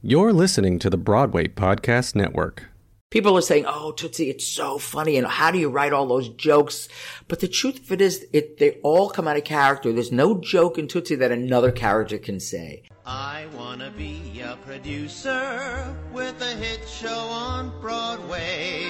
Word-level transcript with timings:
You're 0.00 0.32
listening 0.32 0.78
to 0.78 0.90
the 0.90 0.96
Broadway 0.96 1.48
Podcast 1.48 2.14
Network. 2.14 2.66
People 3.10 3.36
are 3.36 3.42
saying, 3.42 3.64
"Oh, 3.66 3.90
Tootsie, 3.90 4.30
it's 4.30 4.46
so 4.46 4.78
funny," 4.78 5.16
and 5.16 5.26
how 5.26 5.50
do 5.50 5.58
you 5.58 5.68
write 5.68 5.92
all 5.92 6.06
those 6.06 6.28
jokes? 6.28 6.88
But 7.26 7.40
the 7.40 7.48
truth 7.48 7.80
of 7.80 7.90
it 7.90 8.00
is, 8.00 8.24
it 8.32 8.58
they 8.58 8.78
all 8.84 9.10
come 9.10 9.26
out 9.26 9.36
of 9.36 9.42
character. 9.42 9.92
There's 9.92 10.12
no 10.12 10.38
joke 10.38 10.78
in 10.78 10.86
Tootsie 10.86 11.16
that 11.16 11.32
another 11.32 11.72
character 11.72 12.16
can 12.16 12.38
say. 12.38 12.84
I 13.04 13.46
wanna 13.56 13.90
be 13.90 14.40
a 14.40 14.56
producer 14.64 15.92
with 16.12 16.40
a 16.42 16.54
hit 16.54 16.88
show 16.88 17.08
on 17.08 17.72
Broadway. 17.80 18.86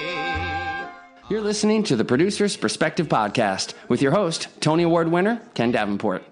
You're 1.27 1.41
listening 1.41 1.81
to 1.85 1.95
the 1.95 2.05
Producer's 2.05 2.55
Perspective 2.55 3.07
Podcast 3.07 3.73
with 3.87 4.03
your 4.03 4.11
host, 4.11 4.47
Tony 4.59 4.83
Award 4.83 5.11
winner, 5.11 5.41
Ken 5.55 5.71
Davenport. 5.71 6.23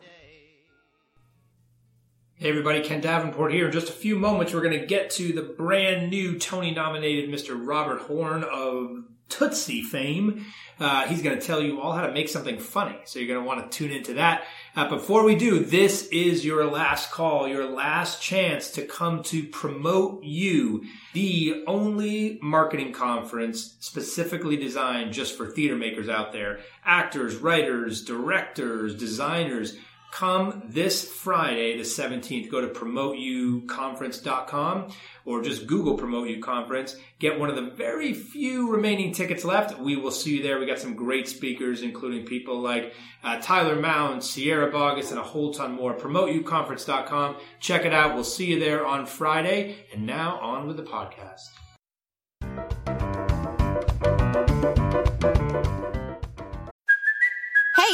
Hey 2.39 2.49
everybody, 2.49 2.81
Ken 2.81 3.01
Davenport 3.01 3.51
here. 3.51 3.65
In 3.65 3.71
just 3.71 3.89
a 3.89 3.93
few 3.93 4.15
moments, 4.15 4.53
we're 4.53 4.61
going 4.61 4.79
to 4.79 4.85
get 4.85 5.09
to 5.09 5.33
the 5.33 5.41
brand 5.41 6.11
new 6.11 6.37
Tony 6.37 6.69
nominated 6.69 7.31
Mr. 7.31 7.59
Robert 7.59 8.01
Horn 8.01 8.43
of 8.43 9.05
Tootsie 9.27 9.81
fame. 9.81 10.45
Uh, 10.79 11.07
he's 11.07 11.23
going 11.23 11.39
to 11.39 11.43
tell 11.43 11.63
you 11.63 11.81
all 11.81 11.93
how 11.93 12.05
to 12.05 12.13
make 12.13 12.29
something 12.29 12.59
funny. 12.59 12.95
So 13.05 13.17
you're 13.17 13.27
going 13.27 13.41
to 13.41 13.47
want 13.47 13.71
to 13.71 13.75
tune 13.75 13.89
into 13.91 14.13
that. 14.13 14.43
Uh, 14.75 14.87
before 14.87 15.23
we 15.23 15.33
do, 15.33 15.65
this 15.65 16.09
is 16.09 16.45
your 16.45 16.65
last 16.65 17.09
call, 17.09 17.47
your 17.47 17.65
last 17.65 18.21
chance 18.21 18.69
to 18.73 18.83
come 18.83 19.23
to 19.23 19.47
promote 19.47 20.23
you, 20.23 20.85
the 21.13 21.63
only 21.65 22.37
marketing 22.43 22.93
conference 22.93 23.77
specifically 23.79 24.57
designed 24.57 25.11
just 25.11 25.35
for 25.35 25.47
theater 25.47 25.75
makers 25.75 26.07
out 26.07 26.33
there. 26.33 26.59
Actors, 26.85 27.37
writers, 27.37 28.05
directors, 28.05 28.93
designers 28.93 29.75
come 30.11 30.63
this 30.65 31.11
Friday, 31.11 31.77
the 31.77 31.83
17th. 31.83 32.49
Go 32.49 32.61
to 32.61 32.67
promoteyouconference.com 32.67 34.91
or 35.25 35.41
just 35.41 35.67
Google 35.67 35.97
Promote 35.97 36.29
You 36.29 36.41
Conference. 36.41 36.95
Get 37.19 37.39
one 37.39 37.49
of 37.49 37.55
the 37.55 37.71
very 37.71 38.13
few 38.13 38.71
remaining 38.71 39.13
tickets 39.13 39.43
left. 39.43 39.79
We 39.79 39.95
will 39.95 40.11
see 40.11 40.37
you 40.37 40.43
there. 40.43 40.59
We 40.59 40.65
got 40.65 40.79
some 40.79 40.95
great 40.95 41.27
speakers, 41.27 41.81
including 41.81 42.25
people 42.25 42.61
like 42.61 42.93
uh, 43.23 43.39
Tyler 43.41 43.75
Mount, 43.75 44.23
Sierra 44.23 44.71
Boggess, 44.71 45.11
and 45.11 45.19
a 45.19 45.23
whole 45.23 45.53
ton 45.53 45.73
more. 45.73 45.95
PromoteYouConference.com. 45.95 47.37
Check 47.59 47.85
it 47.85 47.93
out. 47.93 48.15
We'll 48.15 48.23
see 48.23 48.45
you 48.45 48.59
there 48.59 48.85
on 48.85 49.05
Friday. 49.05 49.77
And 49.93 50.05
now 50.05 50.39
on 50.39 50.67
with 50.67 50.77
the 50.77 50.83
podcast. 50.83 51.49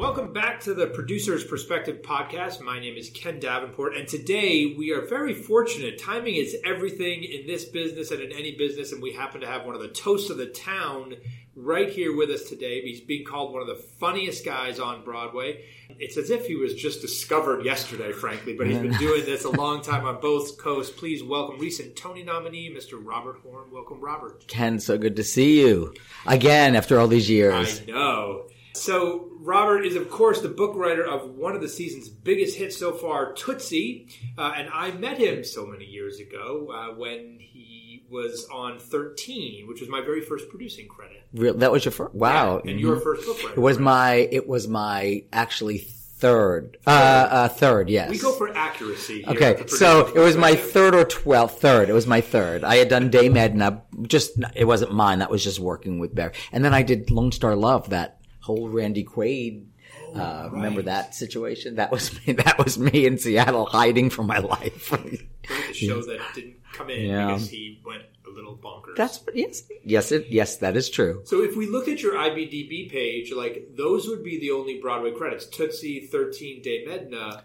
Welcome 0.00 0.32
back 0.32 0.60
to 0.60 0.72
the 0.72 0.86
Producer's 0.86 1.44
Perspective 1.44 2.00
podcast. 2.00 2.62
My 2.62 2.80
name 2.80 2.96
is 2.96 3.10
Ken 3.10 3.38
Davenport, 3.38 3.94
and 3.94 4.08
today 4.08 4.74
we 4.78 4.92
are 4.92 5.02
very 5.02 5.34
fortunate. 5.34 5.98
Timing 5.98 6.36
is 6.36 6.56
everything 6.64 7.22
in 7.22 7.46
this 7.46 7.66
business 7.66 8.10
and 8.10 8.22
in 8.22 8.32
any 8.32 8.56
business, 8.56 8.92
and 8.92 9.02
we 9.02 9.12
happen 9.12 9.42
to 9.42 9.46
have 9.46 9.66
one 9.66 9.74
of 9.74 9.82
the 9.82 9.88
toasts 9.88 10.30
of 10.30 10.38
the 10.38 10.46
town 10.46 11.16
right 11.54 11.90
here 11.90 12.16
with 12.16 12.30
us 12.30 12.44
today. 12.44 12.80
He's 12.80 13.02
being 13.02 13.26
called 13.26 13.52
one 13.52 13.60
of 13.60 13.68
the 13.68 13.74
funniest 13.74 14.42
guys 14.42 14.80
on 14.80 15.04
Broadway. 15.04 15.66
It's 15.98 16.16
as 16.16 16.30
if 16.30 16.46
he 16.46 16.54
was 16.54 16.72
just 16.72 17.02
discovered 17.02 17.66
yesterday, 17.66 18.12
frankly, 18.12 18.54
but 18.54 18.68
he's 18.68 18.78
been 18.78 18.96
doing 18.96 19.26
this 19.26 19.44
a 19.44 19.50
long 19.60 19.82
time 19.82 20.06
on 20.06 20.18
both 20.18 20.56
coasts. 20.56 20.98
Please 20.98 21.22
welcome 21.22 21.58
recent 21.58 21.94
Tony 21.94 22.22
nominee, 22.22 22.74
Mr. 22.74 22.98
Robert 23.04 23.40
Horn. 23.42 23.70
Welcome, 23.70 24.00
Robert. 24.00 24.48
Ken, 24.48 24.80
so 24.80 24.96
good 24.96 25.16
to 25.16 25.24
see 25.24 25.60
you 25.60 25.92
again 26.24 26.74
after 26.74 26.98
all 26.98 27.06
these 27.06 27.28
years. 27.28 27.82
I 27.82 27.84
know. 27.84 28.46
So, 28.72 29.28
Robert 29.40 29.84
is, 29.84 29.96
of 29.96 30.10
course, 30.10 30.40
the 30.40 30.48
book 30.48 30.74
writer 30.76 31.04
of 31.04 31.30
one 31.30 31.54
of 31.54 31.60
the 31.60 31.68
season's 31.68 32.08
biggest 32.08 32.56
hits 32.56 32.76
so 32.76 32.92
far, 32.92 33.32
Tootsie. 33.32 34.08
Uh, 34.38 34.52
and 34.56 34.68
I 34.72 34.92
met 34.92 35.18
him 35.18 35.44
so 35.44 35.66
many 35.66 35.84
years 35.84 36.20
ago 36.20 36.70
uh, 36.72 36.94
when 36.94 37.38
he 37.40 38.04
was 38.08 38.46
on 38.52 38.78
13, 38.78 39.66
which 39.66 39.80
was 39.80 39.88
my 39.88 40.00
very 40.00 40.20
first 40.20 40.48
producing 40.48 40.88
credit. 40.88 41.26
Real, 41.32 41.54
that 41.54 41.72
was 41.72 41.84
your 41.84 41.92
first. 41.92 42.14
Wow, 42.14 42.60
Yeah, 42.64 42.72
and 42.72 42.80
your 42.80 43.00
first 43.00 43.26
book 43.26 43.42
writer. 43.42 43.54
It 43.54 43.60
was 43.60 43.78
my. 43.78 44.12
It 44.14 44.48
was 44.48 44.68
my 44.68 45.24
actually 45.32 45.78
third. 45.78 46.76
Uh, 46.86 46.90
uh, 46.90 47.48
third. 47.48 47.88
Yes. 47.88 48.10
We 48.10 48.18
go 48.18 48.32
for 48.32 48.54
accuracy. 48.56 49.22
Here 49.22 49.34
Okay, 49.34 49.66
so 49.66 50.06
it 50.14 50.18
was 50.18 50.36
my 50.36 50.54
third 50.54 50.94
or 50.94 51.04
twelfth, 51.04 51.60
third. 51.60 51.88
It 51.88 51.94
was 51.94 52.06
my 52.06 52.20
third. 52.20 52.62
I 52.62 52.76
had 52.76 52.88
done 52.88 53.10
Dame 53.10 53.36
Edna, 53.36 53.82
just, 54.02 54.32
it 54.54 54.66
wasn't 54.66 54.92
mine, 54.92 55.20
that 55.20 55.30
was 55.30 55.42
just 55.42 55.58
working 55.58 55.98
with 55.98 56.14
Barry. 56.14 56.34
And 56.52 56.64
then 56.64 56.74
I 56.74 56.82
did 56.82 57.10
Lone 57.10 57.32
Star 57.32 57.56
Love, 57.56 57.90
that 57.90 58.19
whole 58.56 58.68
Randy 58.68 59.04
Quaid, 59.04 59.66
uh, 60.14 60.48
remember 60.52 60.82
that 60.82 61.14
situation? 61.14 61.76
That 61.76 61.90
was 61.90 62.12
me, 62.26 62.32
that 62.34 62.58
was 62.62 62.78
me 62.78 63.06
in 63.06 63.18
Seattle 63.18 63.66
hiding 63.66 64.10
from 64.10 64.26
my 64.26 64.38
life. 64.38 64.90
the 64.90 65.72
show 65.74 66.02
that 66.02 66.20
didn't 66.34 66.56
come 66.72 66.90
in 66.90 67.06
Yeah. 67.06 67.26
because 67.28 67.48
he 67.48 67.80
went 67.84 68.02
a 68.26 68.30
little 68.30 68.56
bonkers. 68.56 68.96
That's, 68.96 69.20
yes, 69.34 69.62
yes, 69.84 70.12
it, 70.12 70.26
yes, 70.28 70.56
that 70.58 70.76
is 70.76 70.88
true. 70.90 71.22
so 71.24 71.42
if 71.42 71.56
we 71.56 71.66
look 71.66 71.88
at 71.88 72.00
your 72.02 72.14
IBDB 72.14 72.90
page, 72.90 73.32
like 73.32 73.70
those 73.76 74.08
would 74.08 74.22
be 74.24 74.38
the 74.40 74.50
only 74.52 74.80
Broadway 74.80 75.12
credits: 75.12 75.46
Tootsie, 75.46 76.06
Thirteen, 76.06 76.62
Dame 76.62 76.88
Edna. 76.90 77.44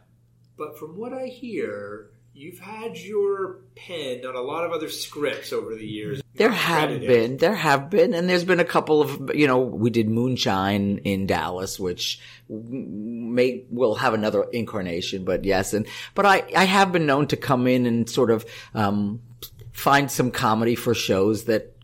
But 0.57 0.79
from 0.79 0.97
what 0.97 1.11
I 1.11 1.25
hear, 1.27 2.11
you've 2.33 2.59
had 2.59 2.97
your 2.97 3.61
pen 3.75 4.25
on 4.25 4.35
a 4.35 4.41
lot 4.41 4.63
of 4.65 4.71
other 4.71 4.87
scripts 4.89 5.51
over 5.51 5.75
the 5.75 5.85
years. 5.85 6.21
There 6.35 6.51
have 6.51 6.89
credited. 6.89 7.07
been, 7.07 7.37
there 7.37 7.55
have 7.55 7.89
been, 7.89 8.13
and 8.13 8.29
there's 8.29 8.43
been 8.43 8.59
a 8.59 8.65
couple 8.65 9.01
of, 9.01 9.31
you 9.33 9.47
know, 9.47 9.59
we 9.59 9.89
did 9.89 10.09
Moonshine 10.09 10.99
in 10.99 11.27
Dallas, 11.27 11.79
which 11.79 12.19
may 12.49 13.63
will 13.69 13.95
have 13.95 14.13
another 14.13 14.43
incarnation, 14.51 15.23
but 15.23 15.45
yes, 15.45 15.73
and 15.73 15.87
but 16.13 16.25
I 16.25 16.43
I 16.55 16.65
have 16.65 16.91
been 16.91 17.05
known 17.05 17.27
to 17.27 17.37
come 17.37 17.67
in 17.67 17.85
and 17.85 18.09
sort 18.09 18.31
of 18.31 18.45
um 18.73 19.21
find 19.71 20.11
some 20.11 20.31
comedy 20.31 20.75
for 20.75 20.93
shows 20.93 21.45
that 21.45 21.75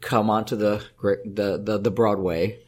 come 0.00 0.28
onto 0.28 0.56
the 0.56 0.82
the 1.24 1.60
the, 1.62 1.78
the 1.78 1.90
Broadway. 1.90 2.58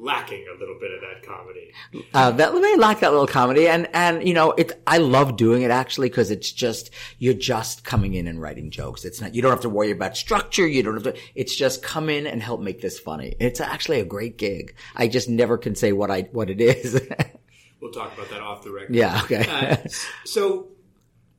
Lacking 0.00 0.46
a 0.54 0.58
little 0.58 0.78
bit 0.80 0.90
of 0.92 1.00
that 1.00 1.26
comedy. 1.26 1.72
Uh, 2.14 2.30
that 2.32 2.54
may 2.54 2.76
lack 2.76 3.00
that 3.00 3.10
little 3.10 3.26
comedy, 3.26 3.68
and 3.68 3.88
and 3.94 4.26
you 4.26 4.34
know, 4.34 4.52
it. 4.52 4.80
I 4.86 4.98
love 4.98 5.36
doing 5.36 5.62
it 5.62 5.70
actually 5.70 6.08
because 6.08 6.30
it's 6.30 6.50
just 6.50 6.90
you're 7.18 7.34
just 7.34 7.84
coming 7.84 8.14
in 8.14 8.26
and 8.26 8.40
writing 8.40 8.70
jokes. 8.70 9.04
It's 9.04 9.20
not 9.20 9.34
you 9.34 9.42
don't 9.42 9.50
have 9.50 9.60
to 9.60 9.68
worry 9.68 9.90
about 9.90 10.16
structure. 10.16 10.66
You 10.66 10.82
don't 10.82 10.94
have 10.94 11.14
to. 11.14 11.20
It's 11.34 11.54
just 11.54 11.82
come 11.82 12.08
in 12.08 12.26
and 12.26 12.42
help 12.42 12.60
make 12.60 12.80
this 12.80 12.98
funny. 12.98 13.36
It's 13.38 13.60
actually 13.60 14.00
a 14.00 14.04
great 14.04 14.38
gig. 14.38 14.74
I 14.96 15.08
just 15.08 15.28
never 15.28 15.58
can 15.58 15.74
say 15.74 15.92
what 15.92 16.10
I 16.10 16.22
what 16.32 16.50
it 16.50 16.60
is. 16.60 17.00
We'll 17.80 17.92
talk 17.92 18.12
about 18.12 18.28
that 18.28 18.42
off 18.42 18.62
the 18.62 18.70
record. 18.72 18.94
yeah. 18.94 19.22
Okay. 19.24 19.46
Uh, 19.48 19.76
so, 20.26 20.68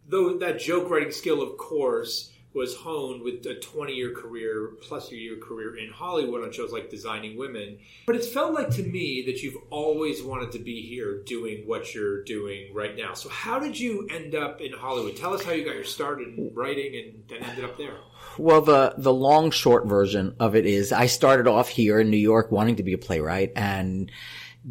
though 0.07 0.39
that 0.39 0.59
joke 0.59 0.89
writing 0.89 1.11
skill, 1.11 1.39
of 1.41 1.55
course, 1.57 2.30
was 2.53 2.75
honed 2.75 3.21
with 3.21 3.45
a 3.45 3.55
20 3.55 3.93
year 3.93 4.13
career 4.13 4.71
plus 4.81 5.11
a 5.11 5.15
year 5.15 5.37
career 5.37 5.77
in 5.77 5.89
Hollywood 5.89 6.43
on 6.43 6.51
shows 6.51 6.71
like 6.71 6.89
Designing 6.89 7.37
Women. 7.37 7.79
But 8.05 8.15
it's 8.15 8.27
felt 8.27 8.53
like 8.53 8.69
to 8.71 8.83
me 8.83 9.23
that 9.27 9.41
you've 9.41 9.57
always 9.69 10.21
wanted 10.21 10.51
to 10.53 10.59
be 10.59 10.81
here 10.81 11.21
doing 11.23 11.63
what 11.65 11.93
you're 11.93 12.23
doing 12.23 12.73
right 12.73 12.95
now. 12.95 13.13
So, 13.13 13.29
how 13.29 13.59
did 13.59 13.79
you 13.79 14.07
end 14.11 14.35
up 14.35 14.59
in 14.59 14.73
Hollywood? 14.73 15.15
Tell 15.15 15.33
us 15.33 15.43
how 15.43 15.51
you 15.51 15.63
got 15.63 15.75
your 15.75 15.83
start 15.85 16.21
in 16.21 16.51
writing 16.53 16.95
and 16.95 17.23
then 17.27 17.49
ended 17.49 17.65
up 17.65 17.77
there. 17.77 17.97
Well, 18.37 18.61
the 18.61 18.95
the 18.97 19.13
long 19.13 19.51
short 19.51 19.87
version 19.87 20.35
of 20.39 20.55
it 20.55 20.65
is 20.65 20.91
I 20.91 21.05
started 21.05 21.47
off 21.47 21.69
here 21.69 21.99
in 21.99 22.09
New 22.09 22.17
York 22.17 22.51
wanting 22.51 22.77
to 22.77 22.83
be 22.83 22.93
a 22.93 22.97
playwright 22.97 23.53
and 23.55 24.11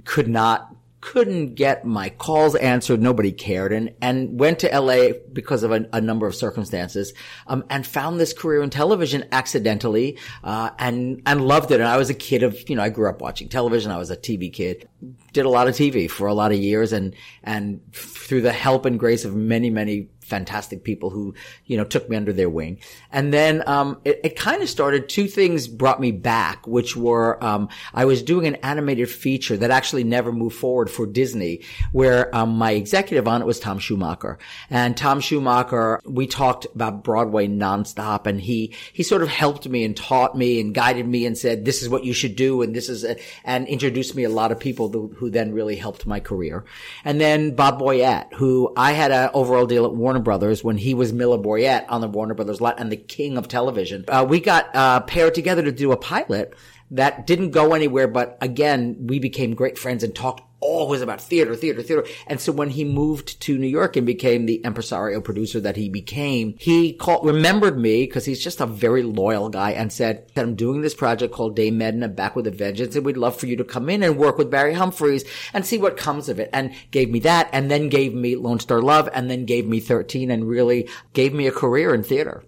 could 0.04 0.28
not 0.28 0.74
couldn't 1.00 1.54
get 1.54 1.84
my 1.84 2.10
calls 2.10 2.54
answered. 2.56 3.00
Nobody 3.00 3.32
cared 3.32 3.72
and, 3.72 3.94
and 4.02 4.38
went 4.38 4.58
to 4.60 4.68
LA 4.68 5.12
because 5.32 5.62
of 5.62 5.72
a, 5.72 5.88
a 5.92 6.00
number 6.00 6.26
of 6.26 6.34
circumstances, 6.34 7.12
um, 7.46 7.64
and 7.70 7.86
found 7.86 8.20
this 8.20 8.32
career 8.32 8.62
in 8.62 8.70
television 8.70 9.24
accidentally, 9.32 10.18
uh, 10.44 10.70
and, 10.78 11.22
and 11.26 11.46
loved 11.46 11.70
it. 11.70 11.80
And 11.80 11.88
I 11.88 11.96
was 11.96 12.10
a 12.10 12.14
kid 12.14 12.42
of, 12.42 12.68
you 12.68 12.76
know, 12.76 12.82
I 12.82 12.90
grew 12.90 13.08
up 13.08 13.20
watching 13.20 13.48
television. 13.48 13.90
I 13.90 13.98
was 13.98 14.10
a 14.10 14.16
TV 14.16 14.52
kid, 14.52 14.88
did 15.32 15.46
a 15.46 15.50
lot 15.50 15.68
of 15.68 15.74
TV 15.74 16.10
for 16.10 16.26
a 16.26 16.34
lot 16.34 16.52
of 16.52 16.58
years 16.58 16.92
and, 16.92 17.14
and 17.42 17.80
through 17.92 18.42
the 18.42 18.52
help 18.52 18.84
and 18.84 18.98
grace 18.98 19.24
of 19.24 19.34
many, 19.34 19.70
many 19.70 20.08
fantastic 20.30 20.84
people 20.84 21.10
who, 21.10 21.34
you 21.66 21.76
know, 21.76 21.84
took 21.84 22.08
me 22.08 22.16
under 22.16 22.32
their 22.32 22.48
wing. 22.48 22.78
And 23.12 23.34
then, 23.34 23.62
um, 23.68 24.00
it, 24.04 24.20
it 24.24 24.36
kind 24.36 24.62
of 24.62 24.68
started, 24.68 25.08
two 25.08 25.26
things 25.26 25.68
brought 25.68 26.00
me 26.00 26.12
back, 26.12 26.66
which 26.66 26.96
were, 26.96 27.42
um, 27.44 27.68
I 27.92 28.04
was 28.04 28.22
doing 28.22 28.46
an 28.46 28.54
animated 28.56 29.10
feature 29.10 29.56
that 29.56 29.70
actually 29.70 30.04
never 30.04 30.32
moved 30.32 30.56
forward 30.56 30.90
for 30.90 31.06
Disney, 31.06 31.62
where, 31.92 32.34
um, 32.34 32.56
my 32.56 32.72
executive 32.72 33.26
on 33.26 33.42
it 33.42 33.46
was 33.46 33.60
Tom 33.60 33.78
Schumacher. 33.78 34.38
And 34.70 34.96
Tom 34.96 35.20
Schumacher, 35.20 36.00
we 36.04 36.26
talked 36.26 36.66
about 36.74 37.02
Broadway 37.02 37.48
nonstop 37.48 38.26
and 38.26 38.40
he, 38.40 38.74
he 38.92 39.02
sort 39.02 39.22
of 39.22 39.28
helped 39.28 39.68
me 39.68 39.84
and 39.84 39.96
taught 39.96 40.36
me 40.36 40.60
and 40.60 40.74
guided 40.74 41.06
me 41.06 41.26
and 41.26 41.36
said, 41.36 41.64
this 41.64 41.82
is 41.82 41.88
what 41.88 42.04
you 42.04 42.12
should 42.12 42.36
do. 42.36 42.62
And 42.62 42.74
this 42.74 42.88
is, 42.88 43.04
a, 43.04 43.16
and 43.44 43.66
introduced 43.66 44.14
me 44.14 44.24
a 44.24 44.30
lot 44.30 44.52
of 44.52 44.60
people 44.60 44.88
who, 44.88 45.08
who 45.16 45.30
then 45.30 45.52
really 45.52 45.76
helped 45.76 46.06
my 46.06 46.20
career. 46.20 46.64
And 47.04 47.20
then 47.20 47.56
Bob 47.56 47.80
Boyett, 47.80 48.32
who 48.34 48.72
I 48.76 48.92
had 48.92 49.10
an 49.10 49.30
overall 49.34 49.66
deal 49.66 49.84
at 49.84 49.94
Warner 49.94 50.19
Brothers 50.20 50.62
when 50.62 50.76
he 50.78 50.94
was 50.94 51.12
Miller 51.12 51.38
Boyett 51.38 51.84
on 51.88 52.00
the 52.00 52.08
Warner 52.08 52.34
Brothers 52.34 52.60
lot 52.60 52.78
and 52.78 52.90
the 52.90 52.96
king 52.96 53.36
of 53.36 53.48
television. 53.48 54.04
Uh, 54.08 54.26
we 54.28 54.40
got 54.40 54.74
uh, 54.74 55.00
paired 55.00 55.34
together 55.34 55.62
to 55.62 55.72
do 55.72 55.92
a 55.92 55.96
pilot 55.96 56.54
that 56.90 57.26
didn't 57.26 57.50
go 57.50 57.74
anywhere, 57.74 58.08
but 58.08 58.36
again, 58.40 58.96
we 59.00 59.18
became 59.18 59.54
great 59.54 59.78
friends 59.78 60.02
and 60.02 60.14
talked 60.14 60.42
always 60.60 61.00
about 61.00 61.20
theater, 61.20 61.54
theater, 61.54 61.82
theater. 61.82 62.06
And 62.26 62.40
so 62.40 62.52
when 62.52 62.70
he 62.70 62.84
moved 62.84 63.40
to 63.42 63.58
New 63.58 63.66
York 63.66 63.96
and 63.96 64.06
became 64.06 64.46
the 64.46 64.56
impresario 64.56 65.20
producer 65.20 65.60
that 65.60 65.76
he 65.76 65.88
became, 65.88 66.54
he 66.58 66.92
called, 66.92 67.24
remembered 67.24 67.78
me 67.78 68.04
because 68.04 68.24
he's 68.26 68.42
just 68.42 68.60
a 68.60 68.66
very 68.66 69.02
loyal 69.02 69.48
guy 69.48 69.72
and 69.72 69.92
said 69.92 70.30
that 70.34 70.44
I'm 70.44 70.54
doing 70.54 70.82
this 70.82 70.94
project 70.94 71.32
called 71.32 71.56
Dame 71.56 71.80
Edna 71.80 72.08
Back 72.08 72.36
with 72.36 72.46
a 72.46 72.50
Vengeance 72.50 72.94
and 72.94 73.04
we'd 73.04 73.16
love 73.16 73.36
for 73.36 73.46
you 73.46 73.56
to 73.56 73.64
come 73.64 73.88
in 73.88 74.02
and 74.02 74.16
work 74.16 74.38
with 74.38 74.50
Barry 74.50 74.74
Humphries 74.74 75.24
and 75.52 75.64
see 75.64 75.78
what 75.78 75.96
comes 75.96 76.28
of 76.28 76.38
it. 76.38 76.50
And 76.52 76.74
gave 76.90 77.10
me 77.10 77.20
that 77.20 77.48
and 77.52 77.70
then 77.70 77.88
gave 77.88 78.14
me 78.14 78.36
Lone 78.36 78.60
Star 78.60 78.82
Love 78.82 79.08
and 79.14 79.30
then 79.30 79.44
gave 79.46 79.66
me 79.66 79.80
13 79.80 80.30
and 80.30 80.48
really 80.48 80.88
gave 81.12 81.32
me 81.32 81.46
a 81.46 81.52
career 81.52 81.94
in 81.94 82.02
theater. 82.02 82.44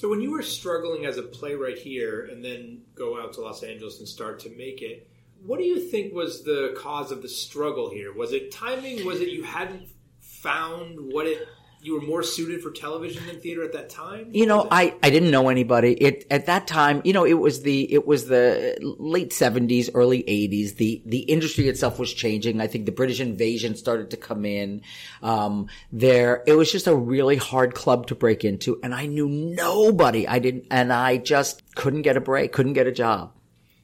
So 0.00 0.08
when 0.08 0.22
you 0.22 0.30
were 0.30 0.40
struggling 0.40 1.04
as 1.04 1.18
a 1.18 1.22
playwright 1.22 1.76
here 1.76 2.24
and 2.32 2.42
then 2.42 2.80
go 2.94 3.20
out 3.20 3.34
to 3.34 3.42
Los 3.42 3.62
Angeles 3.62 3.98
and 3.98 4.08
start 4.08 4.38
to 4.40 4.56
make 4.56 4.80
it, 4.80 5.06
what 5.44 5.58
do 5.58 5.66
you 5.66 5.78
think 5.78 6.14
was 6.14 6.42
the 6.42 6.74
cause 6.74 7.12
of 7.12 7.20
the 7.20 7.28
struggle 7.28 7.90
here? 7.90 8.10
Was 8.10 8.32
it 8.32 8.50
timing? 8.50 9.04
Was 9.04 9.20
it 9.20 9.28
you 9.28 9.42
hadn't 9.42 9.90
found 10.18 10.98
what 10.98 11.26
it 11.26 11.46
you 11.82 11.94
were 11.94 12.06
more 12.06 12.22
suited 12.22 12.62
for 12.62 12.70
television 12.70 13.26
than 13.26 13.40
theater 13.40 13.64
at 13.64 13.72
that 13.72 13.88
time? 13.88 14.28
You 14.32 14.46
know, 14.46 14.68
I, 14.70 14.94
I 15.02 15.10
didn't 15.10 15.30
know 15.30 15.48
anybody. 15.48 15.94
It 15.94 16.26
at 16.30 16.46
that 16.46 16.66
time, 16.66 17.00
you 17.04 17.12
know, 17.12 17.24
it 17.24 17.34
was 17.34 17.62
the 17.62 17.92
it 17.92 18.06
was 18.06 18.26
the 18.26 18.76
late 18.98 19.32
seventies, 19.32 19.90
early 19.94 20.28
eighties. 20.28 20.74
The 20.74 21.02
the 21.06 21.20
industry 21.20 21.68
itself 21.68 21.98
was 21.98 22.12
changing. 22.12 22.60
I 22.60 22.66
think 22.66 22.86
the 22.86 22.92
British 22.92 23.20
invasion 23.20 23.76
started 23.76 24.10
to 24.10 24.16
come 24.16 24.44
in. 24.44 24.82
Um, 25.22 25.68
there, 25.90 26.42
it 26.46 26.54
was 26.54 26.70
just 26.70 26.86
a 26.86 26.94
really 26.94 27.36
hard 27.36 27.74
club 27.74 28.06
to 28.08 28.14
break 28.14 28.44
into, 28.44 28.78
and 28.82 28.94
I 28.94 29.06
knew 29.06 29.28
nobody. 29.28 30.28
I 30.28 30.38
didn't, 30.38 30.66
and 30.70 30.92
I 30.92 31.16
just 31.16 31.62
couldn't 31.74 32.02
get 32.02 32.16
a 32.16 32.20
break, 32.20 32.52
couldn't 32.52 32.74
get 32.74 32.86
a 32.86 32.92
job. 32.92 33.32